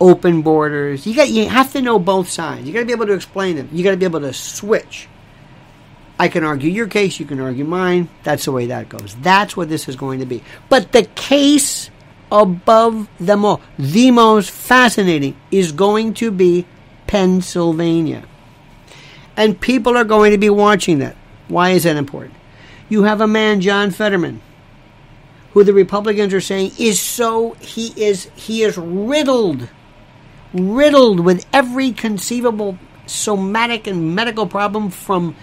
open 0.00 0.42
borders. 0.42 1.06
You 1.06 1.14
got 1.14 1.28
you 1.28 1.48
have 1.48 1.72
to 1.72 1.82
know 1.82 1.98
both 1.98 2.28
sides. 2.28 2.66
You 2.66 2.72
got 2.72 2.80
to 2.80 2.86
be 2.86 2.92
able 2.92 3.06
to 3.06 3.14
explain 3.14 3.56
them. 3.56 3.68
You 3.72 3.84
got 3.84 3.92
to 3.92 3.96
be 3.96 4.04
able 4.04 4.20
to 4.20 4.32
switch. 4.32 5.08
I 6.18 6.28
can 6.28 6.42
argue 6.42 6.70
your 6.70 6.88
case, 6.88 7.20
you 7.20 7.26
can 7.26 7.38
argue 7.38 7.64
mine. 7.64 8.08
That's 8.24 8.44
the 8.44 8.52
way 8.52 8.66
that 8.66 8.88
goes. 8.88 9.14
That's 9.20 9.56
what 9.56 9.68
this 9.68 9.88
is 9.88 9.94
going 9.94 10.18
to 10.18 10.26
be. 10.26 10.42
But 10.68 10.90
the 10.90 11.04
case 11.04 11.90
above 12.32 13.08
them 13.18 13.44
all, 13.44 13.60
the 13.78 14.10
most 14.10 14.50
fascinating, 14.50 15.36
is 15.50 15.70
going 15.72 16.14
to 16.14 16.30
be 16.30 16.66
Pennsylvania. 17.06 18.24
And 19.36 19.60
people 19.60 19.96
are 19.96 20.04
going 20.04 20.32
to 20.32 20.38
be 20.38 20.50
watching 20.50 20.98
that. 20.98 21.16
Why 21.46 21.70
is 21.70 21.84
that 21.84 21.96
important? 21.96 22.34
You 22.88 23.04
have 23.04 23.20
a 23.20 23.28
man, 23.28 23.60
John 23.60 23.92
Fetterman, 23.92 24.40
who 25.52 25.62
the 25.62 25.72
Republicans 25.72 26.34
are 26.34 26.40
saying 26.40 26.72
is 26.78 27.00
so 27.00 27.52
he 27.60 27.92
is 27.96 28.24
he 28.34 28.62
is 28.62 28.76
riddled 28.76 29.68
riddled 30.52 31.20
with 31.20 31.46
every 31.52 31.92
conceivable 31.92 32.78
somatic 33.06 33.86
and 33.86 34.14
medical 34.14 34.46
problem 34.46 34.90
from 34.90 35.36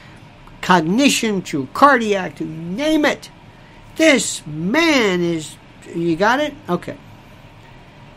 cognition 0.62 1.42
to 1.44 1.68
cardiac 1.74 2.36
to 2.36 2.44
name 2.44 3.06
it. 3.06 3.30
This 3.96 4.46
man 4.46 5.22
is. 5.22 5.56
You 5.94 6.16
got 6.16 6.40
it? 6.40 6.54
Okay. 6.68 6.98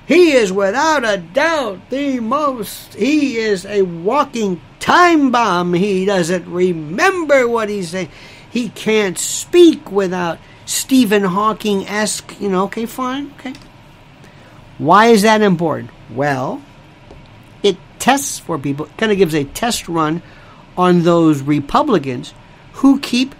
He 0.07 0.33
is 0.33 0.51
without 0.51 1.05
a 1.05 1.19
doubt 1.19 1.91
the 1.91 2.19
most. 2.21 2.95
He 2.95 3.37
is 3.37 3.67
a 3.67 3.83
walking 3.83 4.61
time 4.81 5.31
bomb. 5.31 5.75
He 5.75 6.07
doesn't 6.07 6.51
remember 6.51 7.47
what 7.47 7.69
he's 7.69 7.91
saying. 7.91 8.09
He 8.51 8.71
can't 8.71 9.19
speak 9.19 9.93
without 9.93 10.39
Stephen 10.65 11.25
Hawking 11.25 11.87
esque, 11.87 12.41
you 12.41 12.49
know, 12.49 12.65
okay, 12.65 12.87
fine, 12.87 13.33
okay. 13.39 13.55
Why 14.79 15.07
is 15.07 15.23
that 15.23 15.43
important? 15.43 15.91
Well, 16.11 16.63
tests 17.99 18.39
for 18.39 18.59
people, 18.59 18.87
kind 18.97 19.13
of 19.13 19.19
gives 19.19 19.35
a 19.35 19.45
test 19.45 19.89
run 19.89 20.23
on 20.77 21.03
those 21.03 21.43
Republicans 21.43 22.35
who 22.75 23.01
keep 23.01 23.35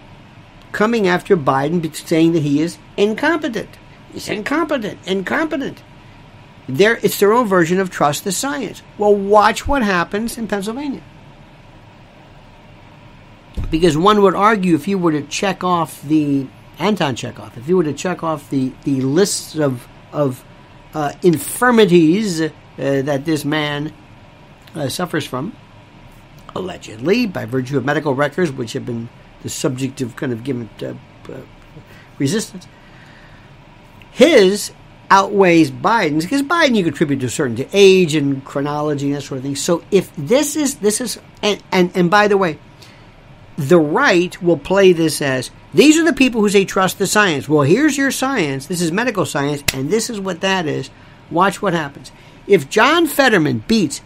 coming 0.71 1.07
after 1.07 1.35
Biden 1.35 1.95
saying 1.95 2.33
that 2.33 2.43
he 2.43 2.61
is 2.61 2.77
incompetent. 2.97 3.69
He's 4.13 4.27
incompetent, 4.27 4.99
incompetent. 5.05 5.81
There, 6.67 6.99
it's 7.01 7.19
their 7.19 7.33
own 7.33 7.47
version 7.47 7.79
of 7.79 7.89
trust 7.89 8.23
the 8.23 8.31
science. 8.31 8.81
Well, 8.97 9.15
watch 9.15 9.67
what 9.67 9.81
happens 9.81 10.37
in 10.37 10.47
Pennsylvania. 10.47 11.01
Because 13.71 13.97
one 13.97 14.21
would 14.21 14.35
argue 14.35 14.75
if 14.75 14.87
you 14.87 14.97
were 14.97 15.11
to 15.11 15.23
check 15.23 15.63
off 15.63 16.01
the 16.03 16.47
Anton 16.77 17.15
Chekhov, 17.15 17.57
if 17.57 17.67
you 17.67 17.77
were 17.77 17.83
to 17.83 17.93
check 17.93 18.23
off 18.23 18.49
the, 18.49 18.71
the 18.83 19.01
lists 19.01 19.55
of, 19.55 19.87
of 20.11 20.43
uh, 20.93 21.13
infirmities 21.23 22.41
uh, 22.41 22.49
that 22.77 23.25
this 23.25 23.43
man 23.45 23.93
uh, 24.75 24.89
suffers 24.89 25.25
from, 25.25 25.55
allegedly, 26.55 27.25
by 27.25 27.45
virtue 27.45 27.77
of 27.77 27.85
medical 27.85 28.13
records 28.13 28.51
which 28.51 28.73
have 28.73 28.85
been 28.85 29.09
the 29.41 29.49
subject 29.49 30.01
of 30.01 30.15
kind 30.15 30.31
of 30.31 30.43
given 30.43 30.69
uh, 30.81 30.93
uh, 31.31 31.41
resistance. 32.17 32.67
His 34.11 34.71
outweighs 35.11 35.71
Biden's 35.71 36.25
because 36.25 36.43
Biden 36.43 36.75
you 36.75 36.83
contribute 36.83 37.19
to 37.21 37.27
a 37.27 37.29
certain 37.29 37.55
to 37.55 37.67
age 37.73 38.15
and 38.15 38.43
chronology 38.45 39.07
and 39.07 39.15
that 39.15 39.21
sort 39.21 39.39
of 39.39 39.43
thing. 39.43 39.55
So 39.55 39.83
if 39.91 40.15
this 40.15 40.55
is 40.55 40.75
this 40.75 41.01
is 41.01 41.19
and 41.41 41.63
and, 41.71 41.91
and 41.95 42.11
by 42.11 42.27
the 42.27 42.37
way, 42.37 42.59
the 43.57 43.79
right 43.79 44.41
will 44.41 44.57
play 44.57 44.93
this 44.93 45.21
as 45.21 45.51
these 45.73 45.97
are 45.97 46.05
the 46.05 46.13
people 46.13 46.41
who 46.41 46.49
say 46.49 46.65
trust 46.65 46.99
the 46.99 47.07
science. 47.07 47.47
Well, 47.47 47.61
here's 47.63 47.97
your 47.97 48.11
science. 48.11 48.67
This 48.67 48.81
is 48.81 48.91
medical 48.91 49.25
science, 49.25 49.63
and 49.73 49.89
this 49.89 50.09
is 50.09 50.19
what 50.19 50.41
that 50.41 50.65
is. 50.65 50.89
Watch 51.29 51.61
what 51.61 51.73
happens. 51.73 52.11
If 52.47 52.69
John 52.69 53.05
Fetterman 53.05 53.63
beats 53.67 54.01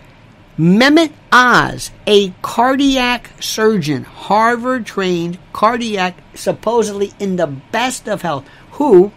Mehmet 0.57 1.11
Oz, 1.31 1.89
a 2.05 2.29
cardiac 2.43 3.31
surgeon, 3.41 4.03
Harvard 4.03 4.85
trained 4.85 5.39
cardiac, 5.51 6.15
supposedly 6.35 7.11
in 7.17 7.37
the 7.37 7.47
best 7.47 8.07
of 8.07 8.21
health, 8.21 8.47
who, 8.73 9.11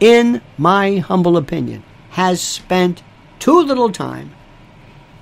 in 0.00 0.40
my 0.56 0.96
humble 0.96 1.36
opinion, 1.36 1.82
has 2.10 2.40
spent 2.40 3.02
too 3.38 3.60
little 3.60 3.92
time 3.92 4.30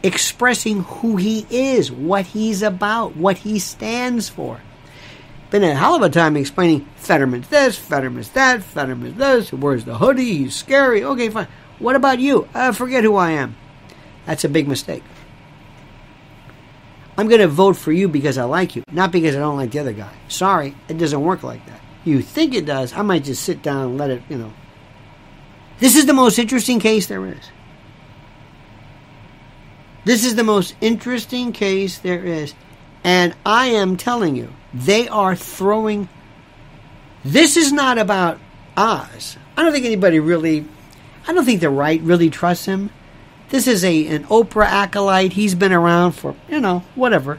expressing 0.05 0.85
who 0.85 1.17
he 1.17 1.49
is, 1.51 1.91
what 1.91 2.27
he's 2.27 2.63
about, 2.63 3.17
what 3.17 3.39
he 3.39 3.59
stands 3.59 4.29
for. 4.29 4.61
Been 5.51 5.65
a 5.65 5.75
hell 5.75 5.97
of 5.97 6.03
a 6.03 6.09
time 6.09 6.37
explaining 6.37 6.87
Fetterman's 6.95 7.49
this, 7.49 7.77
Fetterman's 7.77 8.29
that, 8.31 8.63
Fetterman's 8.63 9.17
this, 9.17 9.53
where's 9.53 9.85
the 9.85 9.99
hoodie, 9.99 10.39
he's 10.39 10.55
scary. 10.55 11.03
Okay, 11.03 11.29
fine. 11.29 11.49
What 11.81 11.97
about 11.97 12.21
you? 12.21 12.49
I 12.55 12.71
forget 12.71 13.03
who 13.03 13.17
I 13.17 13.33
am. 13.33 13.57
That's 14.27 14.45
a 14.45 14.49
big 14.49 14.69
mistake. 14.69 15.03
I'm 17.17 17.29
going 17.29 17.41
to 17.41 17.49
vote 17.49 17.77
for 17.77 17.93
you 17.93 18.09
because 18.09 18.37
I 18.37 18.45
like 18.45 18.77
you, 18.77 18.83
not 18.93 19.11
because 19.11 19.35
I 19.35 19.39
don't 19.39 19.57
like 19.57 19.71
the 19.71 19.79
other 19.79 19.93
guy. 19.93 20.13
Sorry, 20.29 20.75
it 20.89 20.99
doesn't 20.99 21.23
work 21.23 21.43
like 21.43 21.65
that. 21.67 21.81
You 22.05 22.23
think 22.23 22.55
it 22.55 22.67
does, 22.67 22.93
I 22.93 23.03
might 23.03 23.25
just 23.25 23.43
sit 23.43 23.63
down 23.63 23.87
and 23.87 23.99
let 23.99 24.11
it, 24.11 24.23
you 24.29 24.39
know. 24.39 24.53
This 25.79 25.97
is 25.97 26.07
the 26.07 26.13
most 26.13 26.39
interesting 26.39 26.79
case 26.79 27.07
there 27.07 27.27
is. 27.27 27.51
This 30.05 30.25
is 30.25 30.37
the 30.37 30.45
most 30.45 30.77
interesting 30.81 31.53
case 31.53 31.99
there 31.99 32.25
is. 32.25 32.55
And 33.03 33.35
I 33.45 33.69
am 33.69 33.97
telling 33.97 34.37
you, 34.37 34.53
they 34.73 35.09
are 35.09 35.35
throwing. 35.35 36.09
This 37.25 37.57
is 37.57 37.73
not 37.73 37.99
about 37.99 38.39
Oz. 38.77 39.37
I 39.57 39.63
don't 39.63 39.73
think 39.73 39.85
anybody 39.85 40.21
really. 40.21 40.65
I 41.27 41.33
don't 41.33 41.45
think 41.45 41.61
the 41.61 41.71
right 41.71 42.01
really 42.03 42.31
trusts 42.31 42.67
him. 42.67 42.91
This 43.49 43.67
is 43.67 43.85
a 43.85 44.07
an 44.09 44.25
Oprah 44.25 44.67
acolyte. 44.67 45.35
He's 45.35 45.55
been 45.55 45.73
around 45.73 46.13
for 46.13 46.35
you 46.49 46.61
know 46.61 46.83
whatever, 46.95 47.39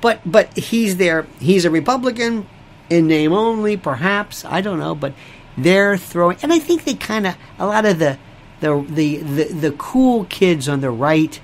but 0.00 0.20
but 0.24 0.56
he's 0.56 0.96
there. 0.96 1.26
He's 1.40 1.64
a 1.64 1.70
Republican 1.70 2.46
in 2.90 3.06
name 3.06 3.32
only, 3.32 3.76
perhaps. 3.76 4.44
I 4.44 4.60
don't 4.60 4.78
know, 4.78 4.94
but 4.94 5.14
they're 5.56 5.96
throwing, 5.96 6.38
and 6.42 6.52
I 6.52 6.58
think 6.58 6.84
they 6.84 6.94
kind 6.94 7.26
of 7.26 7.36
a 7.58 7.66
lot 7.66 7.84
of 7.84 7.98
the 7.98 8.18
the, 8.60 8.84
the 8.88 9.18
the 9.18 9.44
the 9.44 9.72
cool 9.72 10.24
kids 10.24 10.68
on 10.68 10.80
the 10.80 10.90
right, 10.90 11.40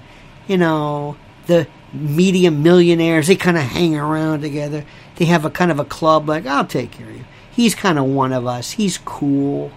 you 0.48 0.56
know, 0.56 1.16
the 1.46 1.66
media 1.92 2.50
millionaires. 2.50 3.28
They 3.28 3.36
kind 3.36 3.56
of 3.56 3.64
hang 3.64 3.96
around 3.96 4.40
together. 4.40 4.84
They 5.16 5.26
have 5.26 5.44
a 5.44 5.50
kind 5.50 5.70
of 5.70 5.78
a 5.78 5.84
club 5.84 6.28
like 6.28 6.46
I'll 6.46 6.66
take 6.66 6.92
care 6.92 7.08
of 7.08 7.16
you. 7.16 7.24
He's 7.50 7.74
kind 7.74 7.98
of 7.98 8.06
one 8.06 8.32
of 8.32 8.46
us. 8.46 8.72
He's 8.72 8.98
cool. 8.98 9.70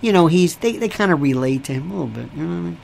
You 0.00 0.12
know, 0.12 0.28
he's 0.28 0.56
they, 0.56 0.76
they 0.76 0.88
kind 0.88 1.12
of 1.12 1.20
relate 1.20 1.64
to 1.64 1.72
him 1.72 1.90
a 1.90 1.94
little 1.94 2.06
bit. 2.06 2.32
You 2.34 2.44
know 2.44 2.48
what 2.48 2.54
I 2.54 2.60
mean? 2.60 2.78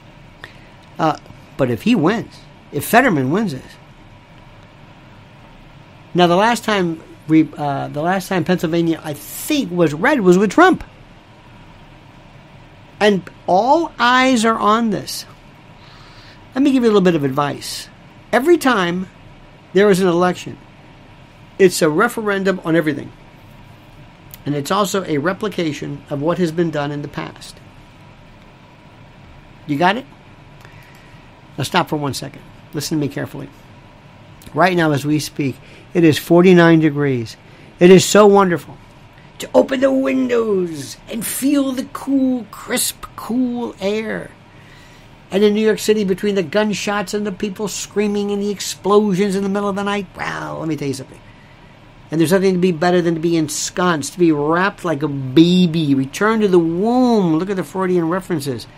Uh, 0.98 1.16
but 1.57 1.70
if 1.70 1.83
he 1.83 1.94
wins, 1.94 2.40
if 2.72 2.85
Fetterman 2.85 3.30
wins 3.30 3.52
this, 3.52 3.72
now 6.14 6.26
the 6.26 6.37
last 6.37 6.64
time 6.64 7.02
we, 7.28 7.48
uh, 7.57 7.88
the 7.88 8.02
last 8.02 8.28
time 8.28 8.44
Pennsylvania 8.44 9.00
I 9.02 9.14
think 9.14 9.70
was 9.70 9.94
red 9.94 10.20
was 10.20 10.38
with 10.38 10.50
Trump, 10.50 10.85
and 13.00 13.28
all 13.46 13.92
eyes 13.98 14.44
are 14.44 14.59
on 14.59 14.90
this. 14.90 15.26
Let 16.54 16.62
me 16.62 16.70
give 16.70 16.85
you 16.85 16.88
a 16.88 16.92
little 16.92 17.00
bit 17.00 17.16
of 17.16 17.24
advice. 17.24 17.88
Every 18.33 18.59
time 18.59 19.09
there 19.72 19.90
is 19.90 20.00
an 20.00 20.09
election, 20.09 20.57
it's 21.59 21.83
a 21.83 21.88
referendum 21.88 22.61
on 22.64 22.76
everything. 22.76 23.12
And 24.46 24.54
it's 24.54 24.70
also 24.70 25.04
a 25.04 25.18
replication 25.18 26.02
of 26.11 26.20
what 26.20 26.38
has 26.38 26.52
been 26.52 26.70
done 26.70 26.92
in 26.92 27.02
the 27.02 27.09
past. 27.09 27.57
You 29.66 29.78
got 29.78 29.96
it? 29.96 30.07
Now 31.57 31.64
stop 31.64 31.88
for 31.88 31.97
one 31.97 32.14
second. 32.14 32.43
Listen 32.73 32.99
to 32.99 33.07
me 33.07 33.12
carefully. 33.12 33.49
Right 34.53 34.77
now, 34.77 34.93
as 34.93 35.05
we 35.05 35.19
speak, 35.19 35.57
it 35.93 36.05
is 36.05 36.19
49 36.19 36.81
degrees. 36.81 37.37
It 37.81 37.90
is 37.90 38.05
so 38.05 38.27
wonderful 38.27 38.77
to 39.38 39.51
open 39.55 39.81
the 39.81 39.93
windows 39.93 40.97
and 41.09 41.27
feel 41.27 41.73
the 41.73 41.88
cool, 41.93 42.47
crisp, 42.51 43.07
cool 43.17 43.75
air. 43.81 44.31
And 45.31 45.43
in 45.43 45.55
New 45.55 45.64
York 45.64 45.81
City, 45.81 46.05
between 46.05 46.37
the 46.37 46.43
gunshots 46.45 47.14
and 47.14 47.27
the 47.27 47.33
people 47.33 47.67
screaming 47.67 48.31
and 48.31 48.40
the 48.40 48.51
explosions 48.51 49.35
in 49.35 49.43
the 49.43 49.49
middle 49.49 49.69
of 49.69 49.75
the 49.75 49.83
night, 49.83 50.07
well, 50.17 50.61
let 50.61 50.69
me 50.69 50.77
tell 50.77 50.88
you 50.88 50.95
something. 50.95 51.21
And 52.11 52.21
there's 52.21 52.31
nothing 52.31 52.55
to 52.55 52.61
be 52.61 52.71
better 52.71 53.03
than 53.03 53.14
to 53.14 53.21
be 53.21 53.37
ensconced, 53.37 54.12
to 54.12 54.19
be 54.21 54.31
wrapped 54.31 54.85
like 54.85 55.03
a 55.03 55.09
baby, 55.09 55.95
return 55.95 56.40
to 56.40 56.49
the 56.49 56.59
womb. 56.61 57.37
Look 57.37 57.51
at 57.51 57.57
the 57.57 57.64
Freudian 57.64 58.09
references 58.09 58.69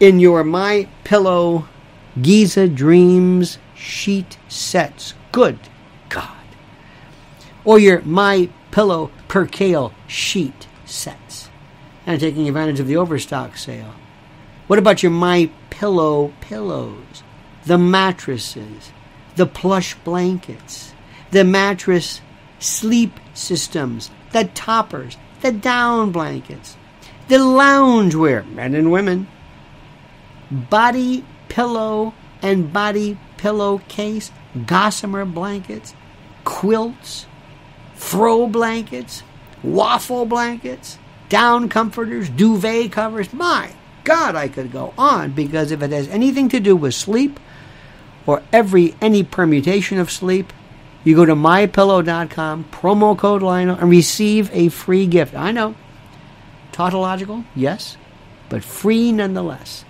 in 0.00 0.18
your 0.18 0.42
My 0.42 0.88
Pillow 1.04 1.68
Giza 2.22 2.68
Dreams 2.68 3.58
sheet 3.74 4.38
sets. 4.48 5.14
Good 5.32 5.58
God. 6.08 6.28
Or 7.64 7.78
your 7.78 8.00
My 8.02 8.48
Pillow 8.70 9.10
Percale 9.28 9.92
sheet 10.06 10.66
sets. 10.84 11.50
And 12.06 12.20
taking 12.20 12.48
advantage 12.48 12.80
of 12.80 12.86
the 12.86 12.96
overstock 12.96 13.56
sale. 13.56 13.94
What 14.66 14.78
about 14.78 15.02
your 15.02 15.12
My 15.12 15.50
Pillow 15.70 16.32
pillows? 16.40 17.22
The 17.66 17.78
mattresses, 17.78 18.92
the 19.36 19.46
plush 19.46 19.94
blankets, 19.96 20.94
the 21.30 21.44
mattress 21.44 22.20
sleep 22.58 23.20
systems, 23.34 24.10
the 24.32 24.44
toppers, 24.44 25.16
the 25.42 25.52
down 25.52 26.10
blankets, 26.10 26.76
the 27.28 27.36
loungewear, 27.36 28.50
men 28.52 28.74
and 28.74 28.90
women, 28.90 29.28
body 30.50 31.24
pillow 31.48 32.14
and 32.42 32.72
body 32.72 33.18
pillowcase, 33.36 34.30
gossamer 34.66 35.24
blankets, 35.24 35.94
quilts, 36.44 37.26
throw 37.96 38.46
blankets, 38.46 39.22
waffle 39.62 40.24
blankets, 40.24 40.98
down 41.28 41.68
comforters, 41.68 42.28
duvet 42.28 42.92
covers. 42.92 43.32
My 43.32 43.72
God, 44.04 44.34
I 44.34 44.48
could 44.48 44.72
go 44.72 44.94
on 44.96 45.32
because 45.32 45.70
if 45.70 45.82
it 45.82 45.90
has 45.92 46.08
anything 46.08 46.48
to 46.50 46.60
do 46.60 46.76
with 46.76 46.94
sleep 46.94 47.38
or 48.26 48.42
every 48.52 48.94
any 49.00 49.22
permutation 49.22 49.98
of 49.98 50.10
sleep, 50.10 50.52
you 51.04 51.14
go 51.14 51.24
to 51.24 51.34
mypillow.com, 51.34 52.64
promo 52.70 53.16
code 53.16 53.42
Lionel, 53.42 53.76
and 53.76 53.90
receive 53.90 54.50
a 54.52 54.68
free 54.68 55.06
gift. 55.06 55.34
I 55.34 55.52
know, 55.52 55.74
tautological, 56.72 57.44
yes, 57.54 57.96
but 58.48 58.64
free 58.64 59.12
nonetheless. 59.12 59.84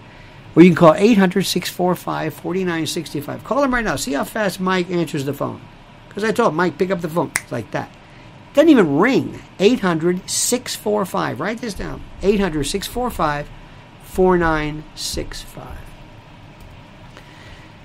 Or 0.59 0.62
you 0.62 0.71
can 0.71 0.77
call 0.77 0.94
800 0.94 1.44
645 1.44 2.35
4965. 2.35 3.44
Call 3.44 3.62
him 3.62 3.73
right 3.73 3.85
now. 3.85 3.94
See 3.94 4.14
how 4.14 4.25
fast 4.25 4.59
Mike 4.59 4.90
answers 4.90 5.25
the 5.25 5.33
phone. 5.33 5.61
Because 6.09 6.25
I 6.25 6.33
told 6.33 6.53
Mike, 6.53 6.77
pick 6.77 6.90
up 6.90 7.01
the 7.01 7.09
phone. 7.09 7.31
Like 7.49 7.71
that. 7.71 7.88
Doesn't 8.55 8.68
even 8.68 8.97
ring. 8.97 9.40
800 9.61 10.29
645. 10.29 11.38
Write 11.38 11.61
this 11.61 11.75
down. 11.75 12.03
800 12.23 12.64
645 12.64 13.49
4965. 14.03 15.79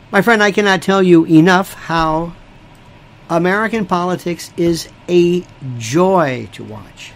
My 0.10 0.24
friend, 0.24 0.42
I 0.42 0.52
cannot 0.52 0.82
tell 0.82 1.04
you 1.04 1.28
enough 1.28 1.76
how 1.76 2.34
American 3.30 3.86
politics 3.86 4.52
is 4.58 4.90
a 5.08 5.46
joy 5.78 6.50
to 6.54 6.64
watch. 6.64 7.12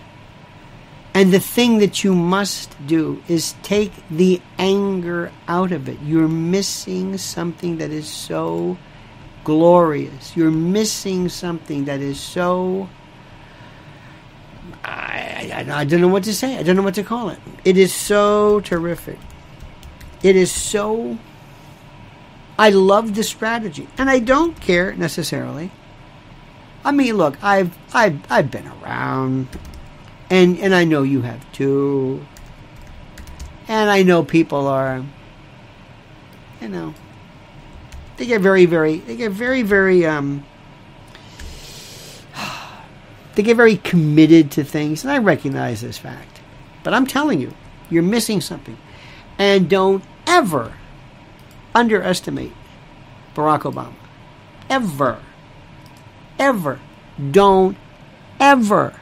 And 1.18 1.34
the 1.34 1.40
thing 1.40 1.80
that 1.80 2.04
you 2.04 2.14
must 2.14 2.76
do 2.86 3.24
is 3.28 3.56
take 3.64 3.92
the 4.08 4.40
anger 4.60 5.32
out 5.48 5.72
of 5.72 5.90
it. 5.90 5.98
You're 6.04 6.28
missing 6.28 7.18
something 7.18 7.80
that 7.80 7.90
is 7.90 8.08
so 8.08 8.78
glorious. 9.44 10.38
You're 10.38 10.52
missing 10.52 11.28
something 11.28 11.86
that 11.86 12.02
is 12.02 12.20
so. 12.20 12.88
I, 14.84 15.66
I, 15.68 15.80
I 15.80 15.86
don't 15.86 16.02
know 16.02 16.08
what 16.08 16.24
to 16.26 16.36
say. 16.36 16.56
I 16.56 16.62
don't 16.62 16.76
know 16.76 16.84
what 16.84 16.94
to 16.94 17.04
call 17.04 17.30
it. 17.30 17.40
It 17.66 17.78
is 17.78 17.92
so 17.92 18.60
terrific. 18.60 19.18
It 20.22 20.36
is 20.36 20.52
so. 20.52 21.18
I 22.60 22.70
love 22.70 23.16
the 23.16 23.24
strategy. 23.24 23.88
And 23.98 24.08
I 24.08 24.20
don't 24.20 24.62
care 24.62 24.94
necessarily. 24.94 25.72
I 26.86 26.92
mean, 26.92 27.18
look, 27.18 27.44
I've 27.44 27.76
I've 27.92 28.20
I've 28.32 28.52
been 28.52 28.68
around 28.68 29.48
and 30.30 30.58
and 30.60 30.74
I 30.76 30.84
know 30.84 31.04
you 31.04 31.22
have 31.22 31.52
too. 31.52 32.26
And 33.68 33.90
I 33.90 34.04
know 34.04 34.24
people 34.24 34.66
are, 34.68 35.04
you 36.62 36.70
know, 36.70 36.94
they 38.16 38.26
get 38.26 38.40
very, 38.42 38.66
very, 38.66 38.98
they 38.98 39.18
get 39.18 39.32
very, 39.32 39.62
very, 39.62 40.06
um, 40.06 40.46
they 43.36 43.44
get 43.44 43.58
very 43.58 43.78
committed 43.78 44.52
to 44.52 44.64
things, 44.64 45.04
and 45.04 45.12
I 45.12 45.18
recognize 45.18 45.82
this 45.82 45.98
fact. 45.98 46.40
But 46.84 46.94
I'm 46.94 47.06
telling 47.06 47.42
you, 47.42 47.54
you're 47.90 48.04
missing 48.04 48.40
something, 48.40 48.78
and 49.38 49.70
don't 49.70 50.04
ever 50.26 50.74
underestimate 51.76 52.54
Barack 53.36 53.62
Obama. 53.62 53.94
Ever, 54.70 55.20
ever, 56.40 56.80
don't 57.32 57.78
ever 58.40 58.94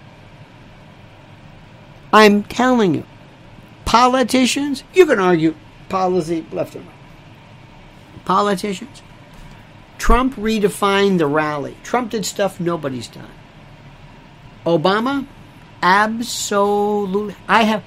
I'm 2.15 2.43
telling 2.43 2.95
you, 2.95 3.03
politicians, 3.83 4.85
you 4.93 5.05
can 5.05 5.19
argue 5.19 5.53
policy 5.89 6.45
left 6.49 6.73
and 6.75 6.85
right. 6.85 6.95
Politicians, 8.23 9.01
Trump 9.97 10.33
redefined 10.35 11.17
the 11.17 11.27
rally. 11.27 11.75
Trump 11.83 12.11
did 12.11 12.25
stuff 12.25 12.57
nobody's 12.57 13.09
done. 13.09 13.29
Obama, 14.65 15.27
absolutely. 15.83 17.35
I 17.49 17.63
have, 17.63 17.83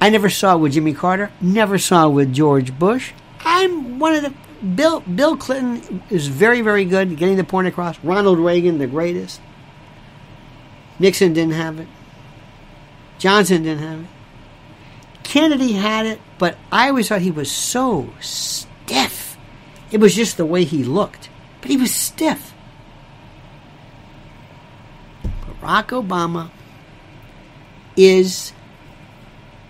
I 0.00 0.08
never 0.08 0.30
saw 0.30 0.54
it 0.54 0.60
with 0.60 0.72
Jimmy 0.72 0.94
Carter. 0.94 1.30
Never 1.42 1.76
saw 1.76 2.06
it 2.06 2.12
with 2.12 2.32
George 2.32 2.78
Bush. 2.78 3.12
I'm 3.40 3.98
one 3.98 4.14
of 4.14 4.22
the 4.22 4.32
Bill. 4.66 5.00
Bill 5.00 5.36
Clinton 5.36 6.02
is 6.08 6.28
very, 6.28 6.62
very 6.62 6.86
good 6.86 7.12
at 7.12 7.18
getting 7.18 7.36
the 7.36 7.44
point 7.44 7.68
across. 7.68 8.02
Ronald 8.02 8.38
Reagan, 8.38 8.78
the 8.78 8.86
greatest. 8.86 9.38
Nixon 10.98 11.34
didn't 11.34 11.52
have 11.52 11.78
it. 11.78 11.88
Johnson 13.18 13.62
didn't 13.62 13.82
have 13.82 14.00
it. 14.00 14.06
Kennedy 15.22 15.72
had 15.72 16.06
it, 16.06 16.20
but 16.38 16.56
I 16.70 16.88
always 16.88 17.08
thought 17.08 17.20
he 17.20 17.30
was 17.30 17.50
so 17.50 18.10
stiff. 18.20 19.36
It 19.90 19.98
was 19.98 20.14
just 20.14 20.36
the 20.36 20.46
way 20.46 20.64
he 20.64 20.84
looked, 20.84 21.28
but 21.60 21.70
he 21.70 21.76
was 21.76 21.92
stiff. 21.92 22.54
Barack 25.60 25.88
Obama 25.88 26.50
is 27.96 28.52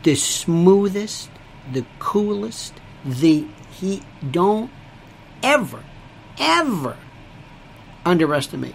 the 0.02 0.14
smoothest, 0.14 1.30
the 1.72 1.84
coolest, 1.98 2.74
the 3.04 3.46
he 3.70 4.02
don't 4.30 4.70
ever, 5.42 5.82
ever 6.38 6.96
underestimate 8.04 8.74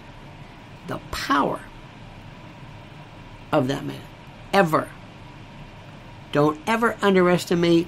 the 0.86 0.98
power 1.10 1.60
of 3.50 3.68
that 3.68 3.84
man. 3.84 4.00
Ever. 4.52 4.90
Don't 6.32 6.60
ever 6.66 6.96
underestimate 7.02 7.86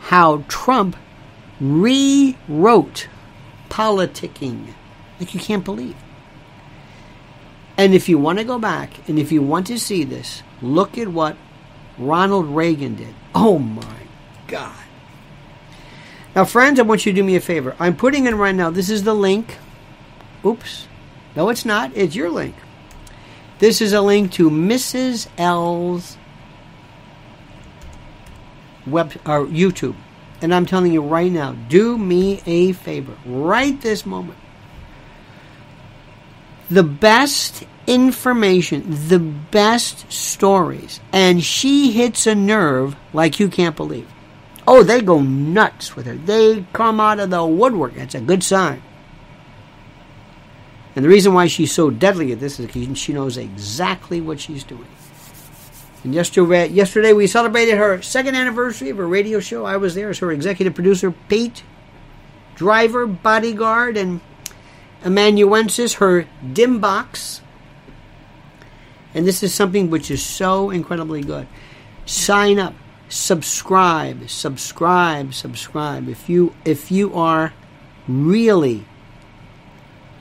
how 0.00 0.44
Trump 0.48 0.96
rewrote 1.60 3.08
politicking 3.68 4.74
like 5.20 5.34
you 5.34 5.40
can't 5.40 5.64
believe. 5.64 5.96
And 7.76 7.94
if 7.94 8.08
you 8.08 8.18
want 8.18 8.38
to 8.38 8.44
go 8.44 8.58
back 8.58 9.08
and 9.08 9.18
if 9.18 9.32
you 9.32 9.42
want 9.42 9.66
to 9.68 9.78
see 9.78 10.04
this, 10.04 10.42
look 10.60 10.98
at 10.98 11.08
what 11.08 11.36
Ronald 11.98 12.46
Reagan 12.46 12.96
did. 12.96 13.14
Oh 13.34 13.58
my 13.58 13.96
God. 14.46 14.76
Now, 16.34 16.44
friends, 16.44 16.80
I 16.80 16.82
want 16.82 17.04
you 17.04 17.12
to 17.12 17.16
do 17.16 17.24
me 17.24 17.36
a 17.36 17.40
favor. 17.40 17.76
I'm 17.78 17.96
putting 17.96 18.26
in 18.26 18.36
right 18.36 18.54
now, 18.54 18.70
this 18.70 18.88
is 18.88 19.04
the 19.04 19.14
link. 19.14 19.58
Oops. 20.44 20.88
No, 21.36 21.48
it's 21.50 21.64
not. 21.64 21.92
It's 21.94 22.14
your 22.14 22.30
link. 22.30 22.54
This 23.62 23.80
is 23.80 23.92
a 23.92 24.00
link 24.00 24.32
to 24.32 24.50
Mrs. 24.50 25.28
L's 25.38 26.18
web 28.84 29.12
or 29.24 29.46
YouTube. 29.46 29.94
And 30.40 30.52
I'm 30.52 30.66
telling 30.66 30.92
you 30.92 31.00
right 31.00 31.30
now, 31.30 31.52
do 31.68 31.96
me 31.96 32.42
a 32.44 32.72
favor. 32.72 33.14
Right 33.24 33.80
this 33.80 34.04
moment. 34.04 34.40
The 36.70 36.82
best 36.82 37.62
information, 37.86 38.82
the 39.06 39.20
best 39.20 40.10
stories, 40.10 40.98
and 41.12 41.44
she 41.44 41.92
hits 41.92 42.26
a 42.26 42.34
nerve 42.34 42.96
like 43.12 43.38
you 43.38 43.48
can't 43.48 43.76
believe. 43.76 44.08
Oh, 44.66 44.82
they 44.82 45.00
go 45.00 45.20
nuts 45.20 45.94
with 45.94 46.06
her. 46.06 46.16
They 46.16 46.66
come 46.72 46.98
out 46.98 47.20
of 47.20 47.30
the 47.30 47.46
woodwork. 47.46 47.94
That's 47.94 48.16
a 48.16 48.20
good 48.20 48.42
sign. 48.42 48.82
And 50.94 51.04
the 51.04 51.08
reason 51.08 51.32
why 51.32 51.46
she's 51.46 51.72
so 51.72 51.90
deadly 51.90 52.32
at 52.32 52.40
this 52.40 52.60
is 52.60 52.66
because 52.66 52.98
she 52.98 53.12
knows 53.12 53.36
exactly 53.36 54.20
what 54.20 54.40
she's 54.40 54.64
doing. 54.64 54.86
And 56.04 56.14
yesterday, 56.14 56.68
yesterday 56.68 57.12
we 57.12 57.26
celebrated 57.26 57.76
her 57.78 58.02
second 58.02 58.34
anniversary 58.34 58.90
of 58.90 58.96
her 58.98 59.06
radio 59.06 59.40
show. 59.40 59.64
I 59.64 59.76
was 59.76 59.94
there 59.94 60.10
as 60.10 60.18
her 60.18 60.32
executive 60.32 60.74
producer, 60.74 61.12
Pete, 61.28 61.62
driver, 62.56 63.06
bodyguard, 63.06 63.96
and 63.96 64.20
amanuensis, 65.04 65.94
her 65.94 66.26
dim 66.52 66.80
box. 66.80 67.40
And 69.14 69.26
this 69.26 69.42
is 69.42 69.54
something 69.54 69.90
which 69.90 70.10
is 70.10 70.22
so 70.22 70.70
incredibly 70.70 71.22
good. 71.22 71.46
Sign 72.04 72.58
up, 72.58 72.74
subscribe, 73.08 74.28
subscribe, 74.28 75.34
subscribe. 75.34 76.08
If 76.08 76.28
you 76.28 76.54
if 76.64 76.90
you 76.90 77.14
are 77.14 77.52
really 78.08 78.84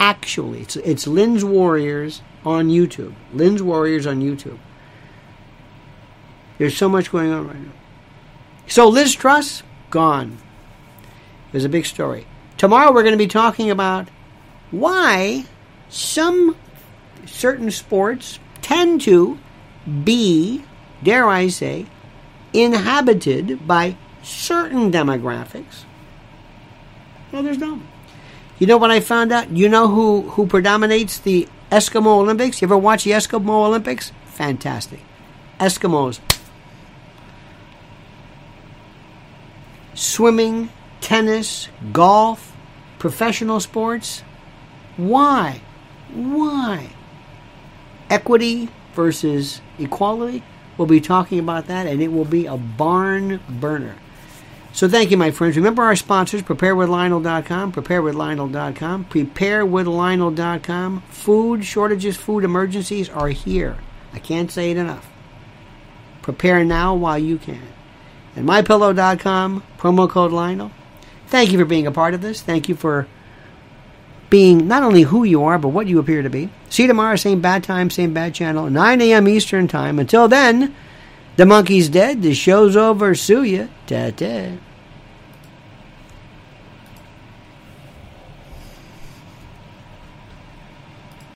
actually 0.02 0.62
it's 0.62 0.76
it's 0.78 1.06
Lynn's 1.06 1.46
Warriors 1.46 2.24
on 2.44 2.70
YouTube. 2.70 3.14
Lynn's 3.32 3.62
Warriors 3.62 4.08
on 4.08 4.20
YouTube. 4.20 4.58
There's 6.58 6.76
so 6.76 6.90
much 6.90 7.12
going 7.12 7.32
on 7.32 7.48
right 7.48 7.60
now. 7.60 7.72
So 8.68 8.90
Liz 8.90 9.14
Truss 9.14 9.62
gone. 9.92 10.40
There's 11.52 11.66
a 11.66 11.70
big 11.70 11.86
story. 11.86 12.26
Tomorrow 12.58 12.92
we're 12.92 13.04
going 13.04 13.14
to 13.14 13.18
be 13.18 13.28
talking 13.28 13.70
about 13.70 14.10
why 14.72 15.46
some 15.90 16.56
certain 17.26 17.70
sports 17.70 18.40
tend 18.62 19.02
to 19.02 19.38
be, 20.04 20.64
dare 21.04 21.28
I 21.28 21.48
say, 21.48 21.86
inhabited 22.54 23.68
by 23.68 23.98
certain 24.24 24.92
demographics. 24.92 25.84
Others 27.34 27.58
don't. 27.58 27.91
You 28.62 28.68
know 28.68 28.78
what 28.78 28.92
I 28.92 29.00
found 29.00 29.32
out? 29.32 29.50
You 29.50 29.68
know 29.70 29.88
who, 29.88 30.22
who 30.22 30.46
predominates 30.46 31.18
the 31.18 31.48
Eskimo 31.72 32.20
Olympics? 32.20 32.62
You 32.62 32.68
ever 32.68 32.78
watch 32.78 33.06
the 33.06 33.10
Eskimo 33.10 33.66
Olympics? 33.66 34.12
Fantastic. 34.26 35.00
Eskimos. 35.60 36.20
Swimming, 39.96 40.70
tennis, 41.00 41.70
golf, 41.92 42.56
professional 43.00 43.60
sports. 43.60 44.22
Why? 44.96 45.62
Why? 46.14 46.90
Equity 48.12 48.70
versus 48.94 49.60
equality. 49.80 50.44
We'll 50.78 50.86
be 50.86 51.02
talking 51.02 51.40
about 51.40 51.66
that, 51.66 51.88
and 51.88 52.00
it 52.00 52.10
will 52.10 52.26
be 52.26 52.46
a 52.46 52.58
barn 52.58 53.40
burner. 53.50 53.96
So 54.74 54.88
thank 54.88 55.12
you, 55.12 55.18
my 55.18 55.32
friends. 55.32 55.58
Remember 55.58 55.84
our 55.84 55.96
sponsors, 55.96 56.42
preparewithlionel.com, 56.44 57.74
preparewithlionel.com, 57.74 59.06
preparewithlionel.com. 59.06 61.02
Food 61.10 61.66
shortages, 61.66 62.18
food 62.18 62.44
emergencies 62.44 63.10
are 63.10 63.30
here. 63.30 63.78
I 64.14 64.20
can't 64.20 64.50
say 64.50 64.72
it 64.72 64.78
enough. 64.78 65.10
Prepare 66.22 66.64
now 66.64 66.96
while 66.96 67.20
you 67.20 67.38
can. 67.38 67.62
And 68.36 68.48
mypillow.com, 68.48 69.64
promo 69.78 70.10
code 70.10 70.32
Lionel. 70.32 70.72
Thank 71.28 71.52
you 71.52 71.60
for 71.60 71.66
being 71.66 71.88
a 71.88 71.92
part 71.92 72.14
of 72.14 72.22
this. 72.22 72.42
Thank 72.42 72.70
you 72.70 72.76
for 72.76 73.08
being 74.30 74.68
not 74.68 74.84
only 74.84 75.02
who 75.02 75.24
you 75.24 75.44
are, 75.44 75.60
but 75.60 75.70
what 75.70 75.88
you 75.88 76.00
appear 76.00 76.22
to 76.22 76.30
be. 76.30 76.50
See 76.70 76.84
you 76.84 76.88
tomorrow, 76.88 77.18
same 77.18 77.42
bad 77.42 77.64
time, 77.64 77.90
same 77.90 78.14
bad 78.14 78.34
channel, 78.34 78.70
9 78.70 79.02
a.m. 79.02 79.28
Eastern 79.28 79.68
Time. 79.68 80.00
Until 80.00 80.28
then, 80.30 80.74
the 81.36 81.46
monkey's 81.46 81.90
dead. 81.90 82.22
The 82.22 82.34
show's 82.34 82.76
over. 82.76 83.16
Sue 83.16 83.44
ya. 83.44 83.68
Ta 83.88 84.12
ta. 84.12 84.58